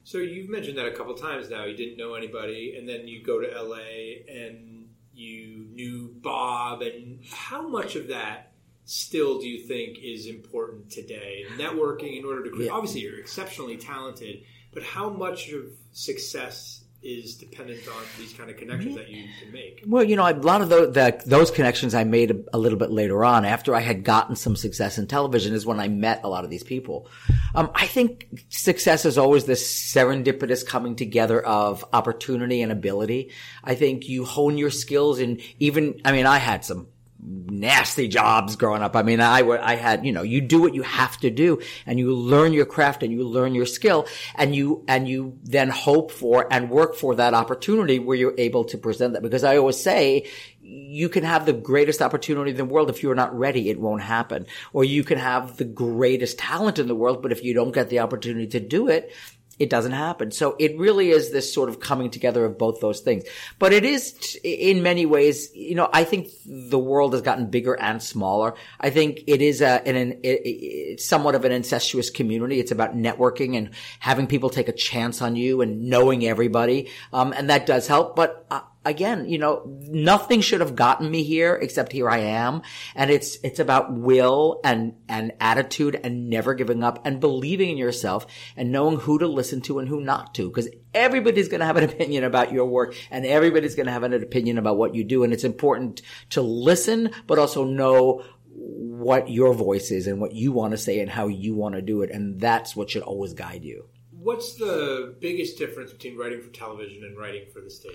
So 0.04 0.18
you've 0.18 0.48
mentioned 0.48 0.78
that 0.78 0.86
a 0.86 0.92
couple 0.92 1.14
times 1.14 1.50
now. 1.50 1.64
You 1.64 1.76
didn't 1.76 1.96
know 1.96 2.14
anybody, 2.14 2.76
and 2.78 2.88
then 2.88 3.08
you 3.08 3.24
go 3.24 3.40
to 3.40 3.48
LA 3.60 4.22
and 4.32 4.85
you 5.16 5.66
knew 5.72 6.14
Bob. 6.20 6.82
And 6.82 7.20
how 7.30 7.66
much 7.66 7.96
of 7.96 8.08
that 8.08 8.52
still 8.84 9.40
do 9.40 9.48
you 9.48 9.66
think 9.66 9.98
is 10.02 10.26
important 10.26 10.90
today? 10.90 11.44
Networking 11.56 12.18
in 12.18 12.24
order 12.24 12.44
to 12.44 12.50
create. 12.50 12.66
Yeah. 12.66 12.72
Obviously, 12.72 13.00
you're 13.00 13.18
exceptionally 13.18 13.76
talented, 13.76 14.42
but 14.72 14.82
how 14.82 15.10
much 15.10 15.50
of 15.50 15.64
success 15.92 16.84
is 17.06 17.36
dependent 17.36 17.86
on 17.88 18.02
these 18.18 18.32
kind 18.32 18.50
of 18.50 18.56
connections 18.56 18.96
that 18.96 19.08
you 19.08 19.24
can 19.40 19.52
make? 19.52 19.82
Well, 19.86 20.02
you 20.02 20.16
know, 20.16 20.28
a 20.28 20.34
lot 20.34 20.60
of 20.60 20.68
those, 20.68 20.92
the, 20.92 21.22
those 21.24 21.50
connections 21.50 21.94
I 21.94 22.04
made 22.04 22.30
a, 22.30 22.36
a 22.52 22.58
little 22.58 22.78
bit 22.78 22.90
later 22.90 23.24
on 23.24 23.44
after 23.44 23.74
I 23.74 23.80
had 23.80 24.02
gotten 24.04 24.34
some 24.34 24.56
success 24.56 24.98
in 24.98 25.06
television 25.06 25.54
is 25.54 25.64
when 25.64 25.78
I 25.78 25.88
met 25.88 26.22
a 26.24 26.28
lot 26.28 26.44
of 26.44 26.50
these 26.50 26.64
people. 26.64 27.08
Um, 27.54 27.70
I 27.74 27.86
think 27.86 28.28
success 28.48 29.04
is 29.04 29.18
always 29.18 29.44
this 29.44 29.94
serendipitous 29.94 30.66
coming 30.66 30.96
together 30.96 31.40
of 31.40 31.84
opportunity 31.92 32.60
and 32.62 32.72
ability. 32.72 33.30
I 33.62 33.76
think 33.76 34.08
you 34.08 34.24
hone 34.24 34.58
your 34.58 34.70
skills 34.70 35.20
and 35.20 35.40
even, 35.58 36.00
I 36.04 36.12
mean, 36.12 36.26
I 36.26 36.38
had 36.38 36.64
some 36.64 36.88
nasty 37.26 38.06
jobs 38.06 38.56
growing 38.56 38.82
up. 38.82 38.94
I 38.94 39.02
mean, 39.02 39.20
I 39.20 39.40
I 39.40 39.74
had, 39.74 40.06
you 40.06 40.12
know, 40.12 40.22
you 40.22 40.40
do 40.40 40.60
what 40.60 40.74
you 40.74 40.82
have 40.82 41.18
to 41.18 41.30
do 41.30 41.60
and 41.84 41.98
you 41.98 42.14
learn 42.14 42.52
your 42.52 42.66
craft 42.66 43.02
and 43.02 43.12
you 43.12 43.24
learn 43.24 43.54
your 43.54 43.66
skill 43.66 44.06
and 44.36 44.54
you, 44.54 44.84
and 44.86 45.08
you 45.08 45.38
then 45.42 45.68
hope 45.68 46.12
for 46.12 46.46
and 46.52 46.70
work 46.70 46.94
for 46.94 47.16
that 47.16 47.34
opportunity 47.34 47.98
where 47.98 48.16
you're 48.16 48.34
able 48.38 48.64
to 48.66 48.78
present 48.78 49.14
that. 49.14 49.22
Because 49.22 49.44
I 49.44 49.56
always 49.56 49.80
say, 49.80 50.28
you 50.60 51.08
can 51.08 51.22
have 51.22 51.46
the 51.46 51.52
greatest 51.52 52.02
opportunity 52.02 52.50
in 52.50 52.56
the 52.56 52.64
world. 52.64 52.90
If 52.90 53.02
you're 53.02 53.14
not 53.14 53.36
ready, 53.36 53.70
it 53.70 53.80
won't 53.80 54.02
happen. 54.02 54.46
Or 54.72 54.84
you 54.84 55.04
can 55.04 55.18
have 55.18 55.56
the 55.56 55.64
greatest 55.64 56.38
talent 56.38 56.78
in 56.78 56.88
the 56.88 56.94
world, 56.94 57.22
but 57.22 57.32
if 57.32 57.44
you 57.44 57.54
don't 57.54 57.72
get 57.72 57.88
the 57.88 58.00
opportunity 58.00 58.48
to 58.48 58.60
do 58.60 58.88
it, 58.88 59.12
it 59.58 59.70
doesn't 59.70 59.92
happen. 59.92 60.30
So 60.30 60.56
it 60.58 60.78
really 60.78 61.10
is 61.10 61.32
this 61.32 61.52
sort 61.52 61.68
of 61.68 61.80
coming 61.80 62.10
together 62.10 62.44
of 62.44 62.58
both 62.58 62.80
those 62.80 63.00
things. 63.00 63.24
But 63.58 63.72
it 63.72 63.84
is 63.84 64.38
in 64.44 64.82
many 64.82 65.06
ways, 65.06 65.50
you 65.54 65.74
know, 65.74 65.88
I 65.92 66.04
think 66.04 66.28
the 66.44 66.78
world 66.78 67.12
has 67.14 67.22
gotten 67.22 67.46
bigger 67.46 67.74
and 67.74 68.02
smaller. 68.02 68.54
I 68.80 68.90
think 68.90 69.24
it 69.26 69.42
is 69.42 69.62
a, 69.62 69.86
an, 69.86 69.96
an 69.96 70.12
it, 70.22 70.42
it's 70.44 71.06
somewhat 71.06 71.34
of 71.34 71.44
an 71.44 71.52
incestuous 71.52 72.10
community. 72.10 72.60
It's 72.60 72.72
about 72.72 72.94
networking 72.94 73.56
and 73.56 73.70
having 73.98 74.26
people 74.26 74.50
take 74.50 74.68
a 74.68 74.72
chance 74.72 75.22
on 75.22 75.36
you 75.36 75.62
and 75.62 75.88
knowing 75.88 76.26
everybody. 76.26 76.90
Um, 77.12 77.32
and 77.32 77.50
that 77.50 77.66
does 77.66 77.86
help. 77.86 78.16
But, 78.16 78.45
uh, 78.50 78.60
again, 78.84 79.28
you 79.28 79.38
know, 79.38 79.62
nothing 79.88 80.40
should 80.40 80.60
have 80.60 80.76
gotten 80.76 81.10
me 81.10 81.22
here 81.24 81.54
except 81.54 81.92
here 81.92 82.08
I 82.08 82.18
am. 82.18 82.62
And 82.94 83.10
it's, 83.10 83.38
it's 83.42 83.58
about 83.58 83.92
will 83.92 84.60
and, 84.62 84.94
and 85.08 85.32
attitude 85.40 85.98
and 86.02 86.30
never 86.30 86.54
giving 86.54 86.84
up 86.84 87.04
and 87.04 87.20
believing 87.20 87.70
in 87.70 87.76
yourself 87.76 88.26
and 88.56 88.70
knowing 88.70 88.98
who 88.98 89.18
to 89.18 89.26
listen 89.26 89.60
to 89.62 89.78
and 89.80 89.88
who 89.88 90.00
not 90.00 90.34
to. 90.36 90.50
Cause 90.50 90.68
everybody's 90.94 91.48
going 91.48 91.60
to 91.60 91.66
have 91.66 91.76
an 91.76 91.84
opinion 91.84 92.24
about 92.24 92.52
your 92.52 92.66
work 92.66 92.94
and 93.10 93.26
everybody's 93.26 93.74
going 93.74 93.86
to 93.86 93.92
have 93.92 94.04
an 94.04 94.14
opinion 94.14 94.58
about 94.58 94.76
what 94.76 94.94
you 94.94 95.02
do. 95.02 95.24
And 95.24 95.32
it's 95.32 95.44
important 95.44 96.02
to 96.30 96.40
listen, 96.40 97.10
but 97.26 97.38
also 97.38 97.64
know 97.64 98.24
what 98.56 99.28
your 99.28 99.52
voice 99.54 99.90
is 99.90 100.06
and 100.06 100.20
what 100.20 100.32
you 100.32 100.52
want 100.52 100.70
to 100.70 100.78
say 100.78 101.00
and 101.00 101.10
how 101.10 101.26
you 101.26 101.54
want 101.54 101.74
to 101.74 101.82
do 101.82 102.02
it. 102.02 102.10
And 102.10 102.40
that's 102.40 102.74
what 102.74 102.90
should 102.90 103.02
always 103.02 103.34
guide 103.34 103.64
you. 103.64 103.88
What's 104.26 104.54
the 104.54 105.14
biggest 105.20 105.56
difference 105.56 105.92
between 105.92 106.18
writing 106.18 106.42
for 106.42 106.50
television 106.50 107.04
and 107.04 107.16
writing 107.16 107.44
for 107.54 107.60
the 107.60 107.70
stage? 107.70 107.94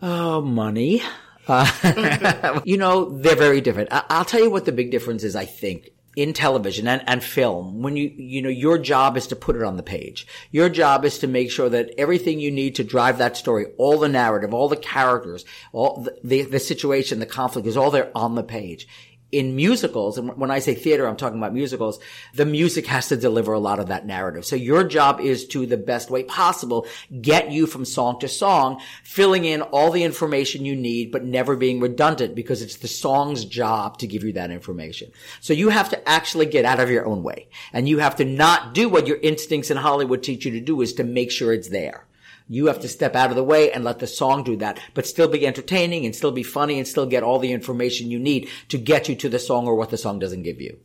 Oh, 0.00 0.40
money. 0.40 1.02
Uh, 1.48 2.60
you 2.64 2.76
know, 2.76 3.10
they're 3.10 3.34
very 3.34 3.60
different. 3.60 3.92
I- 3.92 4.04
I'll 4.08 4.24
tell 4.24 4.40
you 4.40 4.50
what 4.52 4.66
the 4.66 4.70
big 4.70 4.92
difference 4.92 5.24
is, 5.24 5.34
I 5.34 5.44
think. 5.44 5.90
In 6.14 6.32
television 6.32 6.86
and, 6.86 7.02
and 7.08 7.24
film, 7.24 7.82
when 7.82 7.96
you, 7.96 8.08
you 8.16 8.40
know, 8.40 8.48
your 8.48 8.78
job 8.78 9.16
is 9.16 9.26
to 9.26 9.36
put 9.36 9.56
it 9.56 9.64
on 9.64 9.76
the 9.76 9.82
page. 9.82 10.28
Your 10.52 10.68
job 10.68 11.04
is 11.04 11.18
to 11.18 11.26
make 11.26 11.50
sure 11.50 11.68
that 11.70 11.90
everything 11.98 12.38
you 12.38 12.52
need 12.52 12.76
to 12.76 12.84
drive 12.84 13.18
that 13.18 13.36
story, 13.36 13.66
all 13.78 13.98
the 13.98 14.08
narrative, 14.08 14.54
all 14.54 14.68
the 14.68 14.76
characters, 14.76 15.44
all 15.72 16.02
the, 16.02 16.16
the, 16.22 16.42
the 16.42 16.60
situation, 16.60 17.18
the 17.18 17.26
conflict 17.26 17.66
is 17.66 17.76
all 17.76 17.90
there 17.90 18.12
on 18.14 18.36
the 18.36 18.44
page 18.44 18.86
in 19.32 19.56
musicals, 19.56 20.18
and 20.18 20.36
when 20.36 20.50
I 20.52 20.60
say 20.60 20.74
theater, 20.74 21.06
I'm 21.06 21.16
talking 21.16 21.38
about 21.38 21.52
musicals, 21.52 21.98
the 22.34 22.46
music 22.46 22.86
has 22.86 23.08
to 23.08 23.16
deliver 23.16 23.52
a 23.52 23.58
lot 23.58 23.80
of 23.80 23.88
that 23.88 24.06
narrative. 24.06 24.44
So 24.44 24.54
your 24.54 24.84
job 24.84 25.20
is 25.20 25.46
to 25.48 25.66
the 25.66 25.76
best 25.76 26.10
way 26.10 26.22
possible, 26.22 26.86
get 27.20 27.50
you 27.50 27.66
from 27.66 27.84
song 27.84 28.20
to 28.20 28.28
song, 28.28 28.80
filling 29.02 29.44
in 29.44 29.62
all 29.62 29.90
the 29.90 30.04
information 30.04 30.64
you 30.64 30.76
need, 30.76 31.10
but 31.10 31.24
never 31.24 31.56
being 31.56 31.80
redundant 31.80 32.36
because 32.36 32.62
it's 32.62 32.76
the 32.76 32.88
song's 32.88 33.44
job 33.44 33.98
to 33.98 34.06
give 34.06 34.22
you 34.22 34.32
that 34.34 34.52
information. 34.52 35.10
So 35.40 35.52
you 35.52 35.70
have 35.70 35.90
to 35.90 36.08
actually 36.08 36.46
get 36.46 36.64
out 36.64 36.80
of 36.80 36.90
your 36.90 37.06
own 37.06 37.24
way 37.24 37.48
and 37.72 37.88
you 37.88 37.98
have 37.98 38.16
to 38.16 38.24
not 38.24 38.74
do 38.74 38.88
what 38.88 39.08
your 39.08 39.18
instincts 39.18 39.70
in 39.70 39.76
Hollywood 39.76 40.22
teach 40.22 40.44
you 40.44 40.52
to 40.52 40.60
do 40.60 40.80
is 40.80 40.92
to 40.94 41.04
make 41.04 41.32
sure 41.32 41.52
it's 41.52 41.68
there. 41.68 42.05
You 42.48 42.66
have 42.66 42.80
to 42.80 42.88
step 42.88 43.16
out 43.16 43.30
of 43.30 43.36
the 43.36 43.42
way 43.44 43.72
and 43.72 43.82
let 43.84 43.98
the 43.98 44.06
song 44.06 44.44
do 44.44 44.56
that, 44.58 44.78
but 44.94 45.06
still 45.06 45.28
be 45.28 45.46
entertaining 45.46 46.04
and 46.06 46.14
still 46.14 46.30
be 46.32 46.44
funny 46.44 46.78
and 46.78 46.86
still 46.86 47.06
get 47.06 47.22
all 47.24 47.38
the 47.40 47.52
information 47.52 48.10
you 48.10 48.18
need 48.20 48.48
to 48.68 48.78
get 48.78 49.08
you 49.08 49.16
to 49.16 49.28
the 49.28 49.38
song 49.38 49.66
or 49.66 49.74
what 49.74 49.90
the 49.90 49.98
song 49.98 50.18
doesn't 50.20 50.42
give 50.44 50.60
you. 50.60 50.78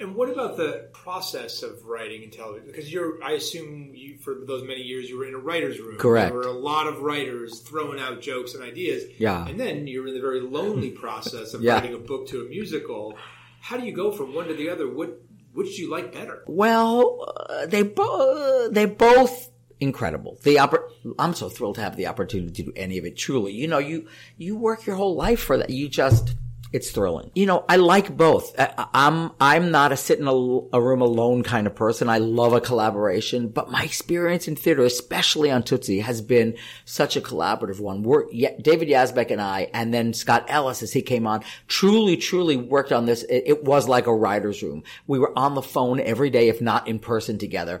And 0.00 0.14
what 0.14 0.30
about 0.30 0.56
the 0.56 0.88
process 0.92 1.64
of 1.64 1.84
writing 1.84 2.22
in 2.22 2.30
television? 2.30 2.68
Because 2.68 2.92
you're, 2.92 3.20
I 3.20 3.32
assume 3.32 3.90
you, 3.96 4.16
for 4.18 4.36
those 4.46 4.62
many 4.62 4.82
years, 4.82 5.08
you 5.10 5.18
were 5.18 5.26
in 5.26 5.34
a 5.34 5.38
writer's 5.38 5.80
room. 5.80 5.98
Correct. 5.98 6.28
There 6.30 6.38
were 6.38 6.46
a 6.46 6.52
lot 6.52 6.86
of 6.86 7.00
writers 7.00 7.58
throwing 7.62 7.98
out 7.98 8.20
jokes 8.20 8.54
and 8.54 8.62
ideas. 8.62 9.02
Yeah. 9.18 9.44
And 9.44 9.58
then 9.58 9.88
you're 9.88 10.06
in 10.06 10.14
the 10.14 10.20
very 10.20 10.40
lonely 10.40 10.90
process 10.90 11.52
of 11.52 11.62
Yeah. 11.64 11.74
writing 11.74 11.94
a 11.94 11.98
book 11.98 12.28
to 12.28 12.42
a 12.42 12.44
musical. 12.48 13.16
How 13.60 13.76
do 13.76 13.84
you 13.84 13.90
go 13.92 14.12
from 14.12 14.36
one 14.36 14.46
to 14.46 14.54
the 14.54 14.70
other? 14.70 14.88
What, 14.88 15.20
which 15.52 15.74
do 15.74 15.82
you 15.82 15.90
like 15.90 16.12
better? 16.12 16.44
Well, 16.46 17.34
uh, 17.50 17.66
they 17.66 17.82
bo- 17.82 18.68
they 18.70 18.84
both 18.86 19.50
incredible. 19.80 20.38
The 20.42 20.56
oppor- 20.56 20.90
I'm 21.18 21.34
so 21.34 21.48
thrilled 21.48 21.76
to 21.76 21.82
have 21.82 21.96
the 21.96 22.06
opportunity 22.06 22.52
to 22.52 22.62
do 22.64 22.72
any 22.76 22.98
of 22.98 23.04
it. 23.04 23.16
Truly, 23.16 23.52
you 23.52 23.68
know, 23.68 23.78
you 23.78 24.08
you 24.36 24.56
work 24.56 24.86
your 24.86 24.96
whole 24.96 25.14
life 25.14 25.40
for 25.40 25.56
that. 25.58 25.70
You 25.70 25.88
just 25.88 26.34
it's 26.70 26.90
thrilling. 26.90 27.30
You 27.34 27.46
know, 27.46 27.64
I 27.68 27.76
like 27.76 28.14
both. 28.14 28.58
I, 28.58 28.88
I'm 28.92 29.30
I'm 29.40 29.70
not 29.70 29.92
a 29.92 29.96
sit 29.96 30.18
in 30.18 30.28
a, 30.28 30.32
a 30.32 30.80
room 30.80 31.00
alone 31.00 31.42
kind 31.42 31.66
of 31.66 31.74
person. 31.74 32.08
I 32.08 32.18
love 32.18 32.52
a 32.52 32.60
collaboration, 32.60 33.48
but 33.48 33.70
my 33.70 33.82
experience 33.82 34.48
in 34.48 34.56
theater, 34.56 34.82
especially 34.84 35.50
on 35.50 35.62
Tootsie, 35.62 36.00
has 36.00 36.20
been 36.20 36.56
such 36.84 37.16
a 37.16 37.20
collaborative 37.20 37.80
one. 37.80 38.02
We're, 38.02 38.24
David 38.60 38.88
Yazbek 38.88 39.30
and 39.30 39.40
I, 39.40 39.70
and 39.72 39.94
then 39.94 40.12
Scott 40.12 40.46
Ellis 40.48 40.82
as 40.82 40.92
he 40.92 41.02
came 41.02 41.26
on, 41.26 41.42
truly, 41.68 42.16
truly 42.16 42.56
worked 42.56 42.92
on 42.92 43.06
this. 43.06 43.22
It, 43.22 43.44
it 43.46 43.64
was 43.64 43.88
like 43.88 44.06
a 44.06 44.14
writer's 44.14 44.62
room. 44.62 44.82
We 45.06 45.18
were 45.18 45.36
on 45.38 45.54
the 45.54 45.62
phone 45.62 46.00
every 46.00 46.30
day, 46.30 46.48
if 46.48 46.60
not 46.60 46.86
in 46.86 46.98
person 46.98 47.38
together 47.38 47.80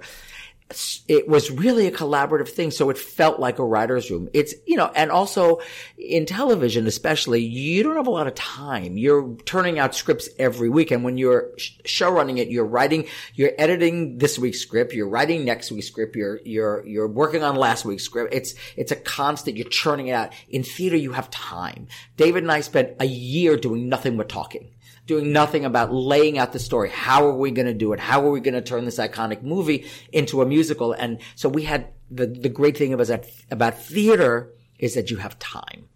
it 1.08 1.26
was 1.26 1.50
really 1.50 1.86
a 1.86 1.90
collaborative 1.90 2.50
thing. 2.50 2.70
So 2.70 2.90
it 2.90 2.98
felt 2.98 3.40
like 3.40 3.58
a 3.58 3.64
writer's 3.64 4.10
room. 4.10 4.28
It's, 4.34 4.54
you 4.66 4.76
know, 4.76 4.90
and 4.94 5.10
also 5.10 5.60
in 5.96 6.26
television, 6.26 6.86
especially, 6.86 7.42
you 7.42 7.82
don't 7.82 7.96
have 7.96 8.06
a 8.06 8.10
lot 8.10 8.26
of 8.26 8.34
time. 8.34 8.98
You're 8.98 9.34
turning 9.46 9.78
out 9.78 9.94
scripts 9.94 10.28
every 10.38 10.68
week. 10.68 10.90
And 10.90 11.04
when 11.04 11.16
you're 11.16 11.52
show 11.56 12.10
running 12.10 12.36
it, 12.36 12.48
you're 12.48 12.66
writing, 12.66 13.06
you're 13.34 13.52
editing 13.56 14.18
this 14.18 14.38
week's 14.38 14.60
script. 14.60 14.92
You're 14.92 15.08
writing 15.08 15.46
next 15.46 15.72
week's 15.72 15.86
script. 15.86 16.16
You're, 16.16 16.40
you're, 16.44 16.86
you're 16.86 17.08
working 17.08 17.42
on 17.42 17.56
last 17.56 17.86
week's 17.86 18.04
script. 18.04 18.34
It's, 18.34 18.54
it's 18.76 18.92
a 18.92 18.96
constant. 18.96 19.56
You're 19.56 19.68
churning 19.68 20.08
it 20.08 20.12
out. 20.12 20.34
In 20.50 20.64
theater, 20.64 20.96
you 20.96 21.12
have 21.12 21.30
time. 21.30 21.86
David 22.18 22.42
and 22.42 22.52
I 22.52 22.60
spent 22.60 22.96
a 23.00 23.06
year 23.06 23.56
doing 23.56 23.88
nothing 23.88 24.18
but 24.18 24.28
talking 24.28 24.68
doing 25.08 25.32
nothing 25.32 25.64
about 25.64 25.92
laying 25.92 26.38
out 26.38 26.52
the 26.52 26.58
story. 26.58 26.90
How 26.90 27.26
are 27.26 27.34
we 27.34 27.50
going 27.50 27.66
to 27.66 27.74
do 27.74 27.92
it? 27.94 27.98
How 27.98 28.24
are 28.24 28.30
we 28.30 28.40
going 28.40 28.54
to 28.54 28.62
turn 28.62 28.84
this 28.84 28.98
iconic 28.98 29.42
movie 29.42 29.86
into 30.12 30.42
a 30.42 30.46
musical? 30.46 30.92
And 30.92 31.18
so 31.34 31.48
we 31.48 31.64
had 31.64 31.88
the, 32.10 32.26
the 32.26 32.50
great 32.50 32.76
thing 32.76 32.92
about, 32.92 33.08
that, 33.08 33.26
about 33.50 33.78
theater 33.78 34.52
is 34.78 34.94
that 34.94 35.10
you 35.10 35.16
have 35.16 35.38
time. 35.38 35.88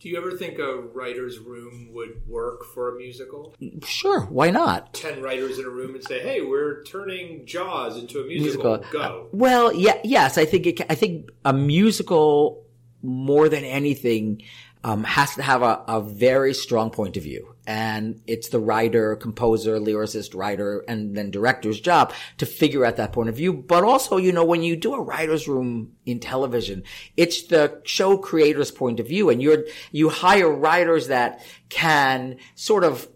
Do 0.00 0.08
you 0.08 0.16
ever 0.16 0.30
think 0.30 0.58
a 0.58 0.80
writer's 0.80 1.38
room 1.38 1.90
would 1.92 2.22
work 2.26 2.64
for 2.64 2.94
a 2.94 2.98
musical? 2.98 3.54
Sure, 3.84 4.22
why 4.22 4.50
not? 4.50 4.94
Ten 4.94 5.20
writers 5.20 5.58
in 5.58 5.64
a 5.64 5.70
room 5.70 5.96
and 5.96 6.04
say, 6.04 6.20
"Hey, 6.20 6.40
we're 6.40 6.84
turning 6.84 7.44
Jaws 7.46 7.96
into 7.96 8.20
a 8.20 8.24
musical." 8.24 8.76
musical. 8.76 8.92
Go. 8.92 9.00
Uh, 9.00 9.28
well, 9.32 9.74
yeah, 9.74 9.98
yes, 10.04 10.38
I 10.38 10.44
think 10.44 10.66
it, 10.68 10.80
I 10.88 10.94
think 10.94 11.30
a 11.44 11.52
musical 11.52 12.64
more 13.02 13.48
than 13.48 13.64
anything 13.64 14.42
um, 14.84 15.02
has 15.02 15.34
to 15.34 15.42
have 15.42 15.62
a, 15.62 15.82
a 15.88 16.00
very 16.00 16.54
strong 16.54 16.90
point 16.90 17.16
of 17.16 17.24
view 17.24 17.56
and 17.68 18.22
it's 18.26 18.48
the 18.48 18.58
writer, 18.58 19.14
composer, 19.14 19.78
lyricist, 19.78 20.34
writer, 20.34 20.82
and 20.88 21.14
then 21.14 21.30
director's 21.30 21.78
job 21.78 22.14
to 22.38 22.46
figure 22.46 22.82
out 22.82 22.96
that 22.96 23.12
point 23.12 23.28
of 23.28 23.36
view. 23.36 23.52
But 23.52 23.84
also, 23.84 24.16
you 24.16 24.32
know, 24.32 24.42
when 24.42 24.62
you 24.62 24.74
do 24.74 24.94
a 24.94 25.02
writer's 25.02 25.46
room 25.46 25.92
in 26.06 26.18
television, 26.18 26.84
it's 27.14 27.42
the 27.48 27.82
show 27.84 28.16
creator's 28.16 28.70
point 28.70 29.00
of 29.00 29.06
view, 29.06 29.28
and 29.28 29.42
you're 29.42 29.66
you 29.92 30.08
hire 30.08 30.50
writers 30.50 31.08
that 31.08 31.44
can 31.68 32.38
sort 32.54 32.84
of 32.84 33.06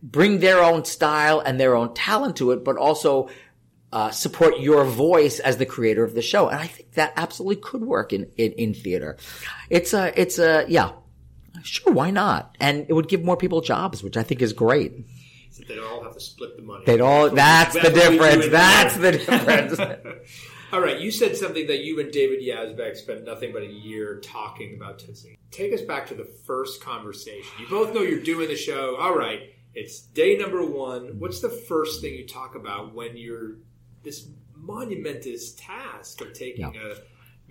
bring 0.00 0.38
their 0.38 0.62
own 0.62 0.84
style 0.84 1.40
and 1.40 1.58
their 1.58 1.74
own 1.74 1.92
talent 1.92 2.36
to 2.36 2.52
it, 2.52 2.62
but 2.64 2.76
also 2.76 3.30
uh, 3.92 4.12
support 4.12 4.60
your 4.60 4.84
voice 4.84 5.40
as 5.40 5.56
the 5.56 5.66
creator 5.66 6.04
of 6.04 6.14
the 6.14 6.22
show. 6.22 6.48
And 6.48 6.60
I 6.60 6.68
think 6.68 6.92
that 6.92 7.14
absolutely 7.16 7.56
could 7.56 7.82
work 7.82 8.12
in, 8.12 8.30
in, 8.36 8.52
in 8.52 8.74
theater. 8.74 9.16
It's 9.70 9.92
a, 9.92 10.12
it's 10.18 10.38
a, 10.38 10.66
yeah, 10.68 10.92
Sure, 11.62 11.92
why 11.92 12.10
not? 12.10 12.56
And 12.60 12.86
it 12.88 12.92
would 12.92 13.08
give 13.08 13.24
more 13.24 13.36
people 13.36 13.60
jobs, 13.60 14.02
which 14.02 14.16
I 14.16 14.22
think 14.22 14.42
is 14.42 14.52
great. 14.52 14.92
So 15.50 15.64
they'd 15.68 15.78
all 15.78 16.02
have 16.02 16.14
to 16.14 16.20
split 16.20 16.56
the 16.56 16.62
money. 16.62 16.84
They'd 16.86 17.00
all. 17.00 17.28
That's, 17.30 17.74
that's 17.74 17.88
the 17.88 17.94
difference. 17.94 18.48
That's 18.48 18.96
the 18.96 19.12
difference. 19.12 19.80
all 20.72 20.80
right, 20.80 20.98
you 20.98 21.10
said 21.10 21.36
something 21.36 21.66
that 21.66 21.84
you 21.84 22.00
and 22.00 22.10
David 22.10 22.40
Yazbek 22.40 22.96
spent 22.96 23.24
nothing 23.24 23.52
but 23.52 23.62
a 23.62 23.66
year 23.66 24.18
talking 24.20 24.74
about 24.74 24.98
Tootsie. 24.98 25.38
Take 25.50 25.74
us 25.74 25.82
back 25.82 26.06
to 26.08 26.14
the 26.14 26.24
first 26.24 26.82
conversation. 26.82 27.52
You 27.60 27.68
both 27.68 27.94
know 27.94 28.00
you're 28.00 28.22
doing 28.22 28.48
the 28.48 28.56
show. 28.56 28.96
All 28.98 29.14
right, 29.14 29.40
it's 29.74 30.00
day 30.00 30.38
number 30.38 30.64
one. 30.64 31.18
What's 31.18 31.40
the 31.40 31.50
first 31.50 32.00
thing 32.00 32.14
you 32.14 32.26
talk 32.26 32.54
about 32.54 32.94
when 32.94 33.16
you're 33.16 33.56
this 34.02 34.28
monumentous 34.56 35.52
task 35.52 36.20
of 36.20 36.32
taking 36.32 36.72
yeah. 36.72 36.92
a 36.92 36.94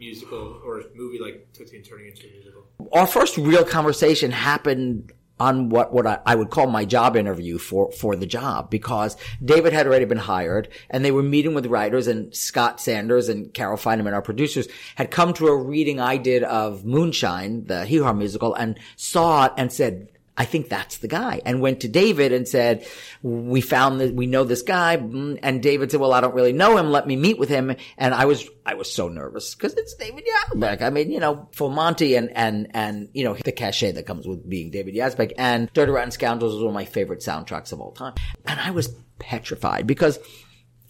musical 0.02 0.60
or 0.66 0.84
movie 0.96 1.20
like 1.20 1.48
Tootsie 1.54 1.82
turning 1.82 2.08
into 2.08 2.28
a 2.28 2.32
musical? 2.32 2.66
Our 2.92 3.08
first 3.08 3.38
real 3.38 3.64
conversation 3.64 4.32
happened 4.32 5.14
on 5.40 5.70
what, 5.70 5.94
what 5.94 6.06
I, 6.06 6.20
I, 6.26 6.36
would 6.36 6.50
call 6.50 6.68
my 6.68 6.86
job 6.86 7.16
interview 7.16 7.58
for, 7.58 7.92
for 7.92 8.16
the 8.16 8.28
job 8.28 8.70
because 8.70 9.18
David 9.44 9.74
had 9.74 9.88
already 9.88 10.06
been 10.06 10.20
hired 10.20 10.70
and 10.90 11.04
they 11.04 11.12
were 11.12 11.24
meeting 11.24 11.56
with 11.56 11.66
writers 11.66 12.08
and 12.08 12.36
Scott 12.36 12.80
Sanders 12.80 13.28
and 13.28 13.52
Carol 13.52 13.78
Feineman, 13.78 14.14
our 14.14 14.22
producers, 14.22 14.68
had 14.96 15.10
come 15.10 15.34
to 15.34 15.48
a 15.48 15.56
reading 15.56 16.00
I 16.00 16.18
did 16.18 16.44
of 16.44 16.86
Moonshine, 16.86 17.66
the 17.66 17.86
Hee 17.86 17.98
Haw 17.98 18.14
musical, 18.14 18.54
and 18.54 18.80
saw 18.98 19.46
it 19.46 19.54
and 19.58 19.72
said, 19.72 20.10
I 20.42 20.46
think 20.46 20.70
that's 20.70 20.98
the 20.98 21.08
guy. 21.08 21.40
And 21.46 21.62
went 21.62 21.82
to 21.82 21.88
David 21.88 22.34
and 22.34 22.48
said, 22.48 22.84
we 23.22 23.62
found 23.62 24.02
that 24.02 24.16
we 24.16 24.26
know 24.26 24.44
this 24.44 24.64
guy. 24.64 24.98
Mm, 24.98 25.38
and 25.44 25.62
David 25.62 25.92
said, 25.92 26.00
well, 26.00 26.14
I 26.14 26.20
don't 26.20 26.34
really 26.34 26.52
know 26.52 26.78
him. 26.78 26.90
Let 26.90 27.06
me 27.06 27.16
meet 27.16 27.38
with 27.38 27.48
him. 27.48 27.76
And 27.96 28.16
I 28.16 28.26
was, 28.26 28.50
I 28.66 28.74
was 28.74 28.92
so 28.92 29.08
nervous 29.08 29.54
because 29.54 29.76
it's 29.76 29.94
David 29.94 30.24
Yazbek. 30.26 30.82
I 30.82 30.90
mean, 30.90 31.12
you 31.12 31.20
know, 31.20 31.48
for 31.52 31.70
Monty 31.70 32.16
and, 32.16 32.36
and, 32.36 32.70
and, 32.72 33.10
you 33.14 33.24
know, 33.24 33.36
the 33.36 33.52
cachet 33.52 33.92
that 33.92 34.08
comes 34.08 34.28
with 34.28 34.50
being 34.50 34.72
David 34.72 34.96
Yazbek 34.96 35.34
and 35.38 35.72
Dirty 35.74 35.92
Rotten 35.92 36.10
Scoundrels 36.10 36.56
is 36.56 36.62
one 36.62 36.70
of 36.70 36.74
my 36.74 36.86
favorite 36.86 37.20
soundtracks 37.20 37.72
of 37.72 37.80
all 37.80 37.92
time. 37.92 38.16
And 38.48 38.60
I 38.60 38.72
was 38.72 38.96
petrified 39.20 39.86
because 39.86 40.18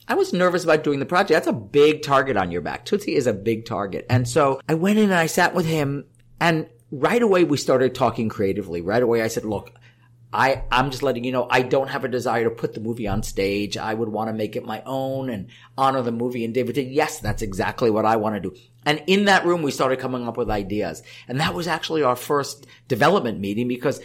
I 0.07 0.13
was 0.13 0.31
nervous 0.31 0.63
about 0.63 0.85
doing 0.85 0.99
the 0.99 1.05
project. 1.05 1.31
That's 1.31 1.47
a 1.47 1.59
big 1.59 2.03
target 2.03 2.37
on 2.37 2.51
your 2.51 2.61
back. 2.61 2.85
Tootsie 2.85 3.15
is 3.15 3.27
a 3.27 3.33
big 3.33 3.65
target. 3.65 4.05
And 4.09 4.29
so 4.29 4.61
I 4.69 4.75
went 4.75 4.97
in 4.97 5.05
and 5.05 5.13
I 5.13 5.25
sat 5.25 5.53
with 5.53 5.65
him 5.65 6.05
and 6.39 6.69
right 6.91 7.21
away 7.21 7.43
we 7.43 7.57
started 7.57 7.95
talking 7.95 8.29
creatively. 8.29 8.81
Right 8.81 9.01
away 9.01 9.21
I 9.21 9.27
said, 9.27 9.45
look, 9.45 9.71
I, 10.33 10.63
I'm 10.71 10.91
just 10.91 11.03
letting 11.03 11.23
you 11.25 11.31
know, 11.31 11.47
I 11.49 11.61
don't 11.61 11.89
have 11.89 12.05
a 12.05 12.07
desire 12.07 12.45
to 12.45 12.49
put 12.49 12.73
the 12.73 12.79
movie 12.79 13.07
on 13.07 13.21
stage. 13.21 13.75
I 13.75 13.93
would 13.93 14.09
want 14.09 14.29
to 14.29 14.33
make 14.33 14.55
it 14.55 14.65
my 14.65 14.81
own 14.85 15.29
and 15.29 15.47
honor 15.77 16.01
the 16.01 16.11
movie. 16.11 16.45
And 16.45 16.53
David 16.53 16.75
said, 16.75 16.87
yes, 16.87 17.19
that's 17.19 17.41
exactly 17.41 17.89
what 17.89 18.05
I 18.05 18.15
want 18.15 18.35
to 18.35 18.49
do. 18.49 18.55
And 18.85 19.03
in 19.07 19.25
that 19.25 19.45
room, 19.45 19.61
we 19.61 19.71
started 19.71 19.99
coming 19.99 20.27
up 20.27 20.37
with 20.37 20.49
ideas. 20.49 21.03
And 21.27 21.39
that 21.41 21.53
was 21.53 21.67
actually 21.67 22.03
our 22.03 22.15
first 22.15 22.65
development 22.87 23.39
meeting 23.39 23.67
because 23.67 24.01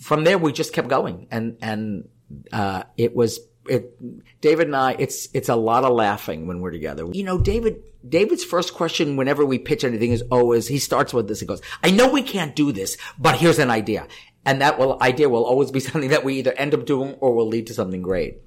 from 0.00 0.24
there, 0.24 0.36
we 0.36 0.52
just 0.52 0.72
kept 0.72 0.88
going. 0.88 1.28
And, 1.30 1.58
and, 1.62 2.08
uh, 2.52 2.82
it 2.96 3.14
was, 3.14 3.38
it, 3.68 4.40
David 4.40 4.66
and 4.66 4.74
I, 4.74 4.96
it's, 4.98 5.28
it's 5.32 5.48
a 5.48 5.54
lot 5.54 5.84
of 5.84 5.92
laughing 5.92 6.48
when 6.48 6.60
we're 6.60 6.72
together. 6.72 7.06
You 7.12 7.22
know, 7.22 7.38
David, 7.38 7.84
David's 8.08 8.44
first 8.44 8.74
question 8.74 9.16
whenever 9.16 9.44
we 9.44 9.58
pitch 9.58 9.84
anything 9.84 10.12
is 10.12 10.22
always, 10.30 10.68
he 10.68 10.78
starts 10.78 11.14
with 11.14 11.28
this. 11.28 11.40
He 11.40 11.46
goes, 11.46 11.62
I 11.82 11.90
know 11.90 12.08
we 12.08 12.22
can't 12.22 12.56
do 12.56 12.72
this, 12.72 12.96
but 13.18 13.36
here's 13.36 13.58
an 13.58 13.70
idea. 13.70 14.08
And 14.44 14.60
that 14.60 14.78
will, 14.78 15.00
idea 15.00 15.28
will 15.28 15.44
always 15.44 15.70
be 15.70 15.80
something 15.80 16.10
that 16.10 16.24
we 16.24 16.38
either 16.38 16.52
end 16.52 16.74
up 16.74 16.86
doing 16.86 17.14
or 17.14 17.34
will 17.34 17.46
lead 17.46 17.66
to 17.68 17.74
something 17.74 18.02
great. 18.02 18.38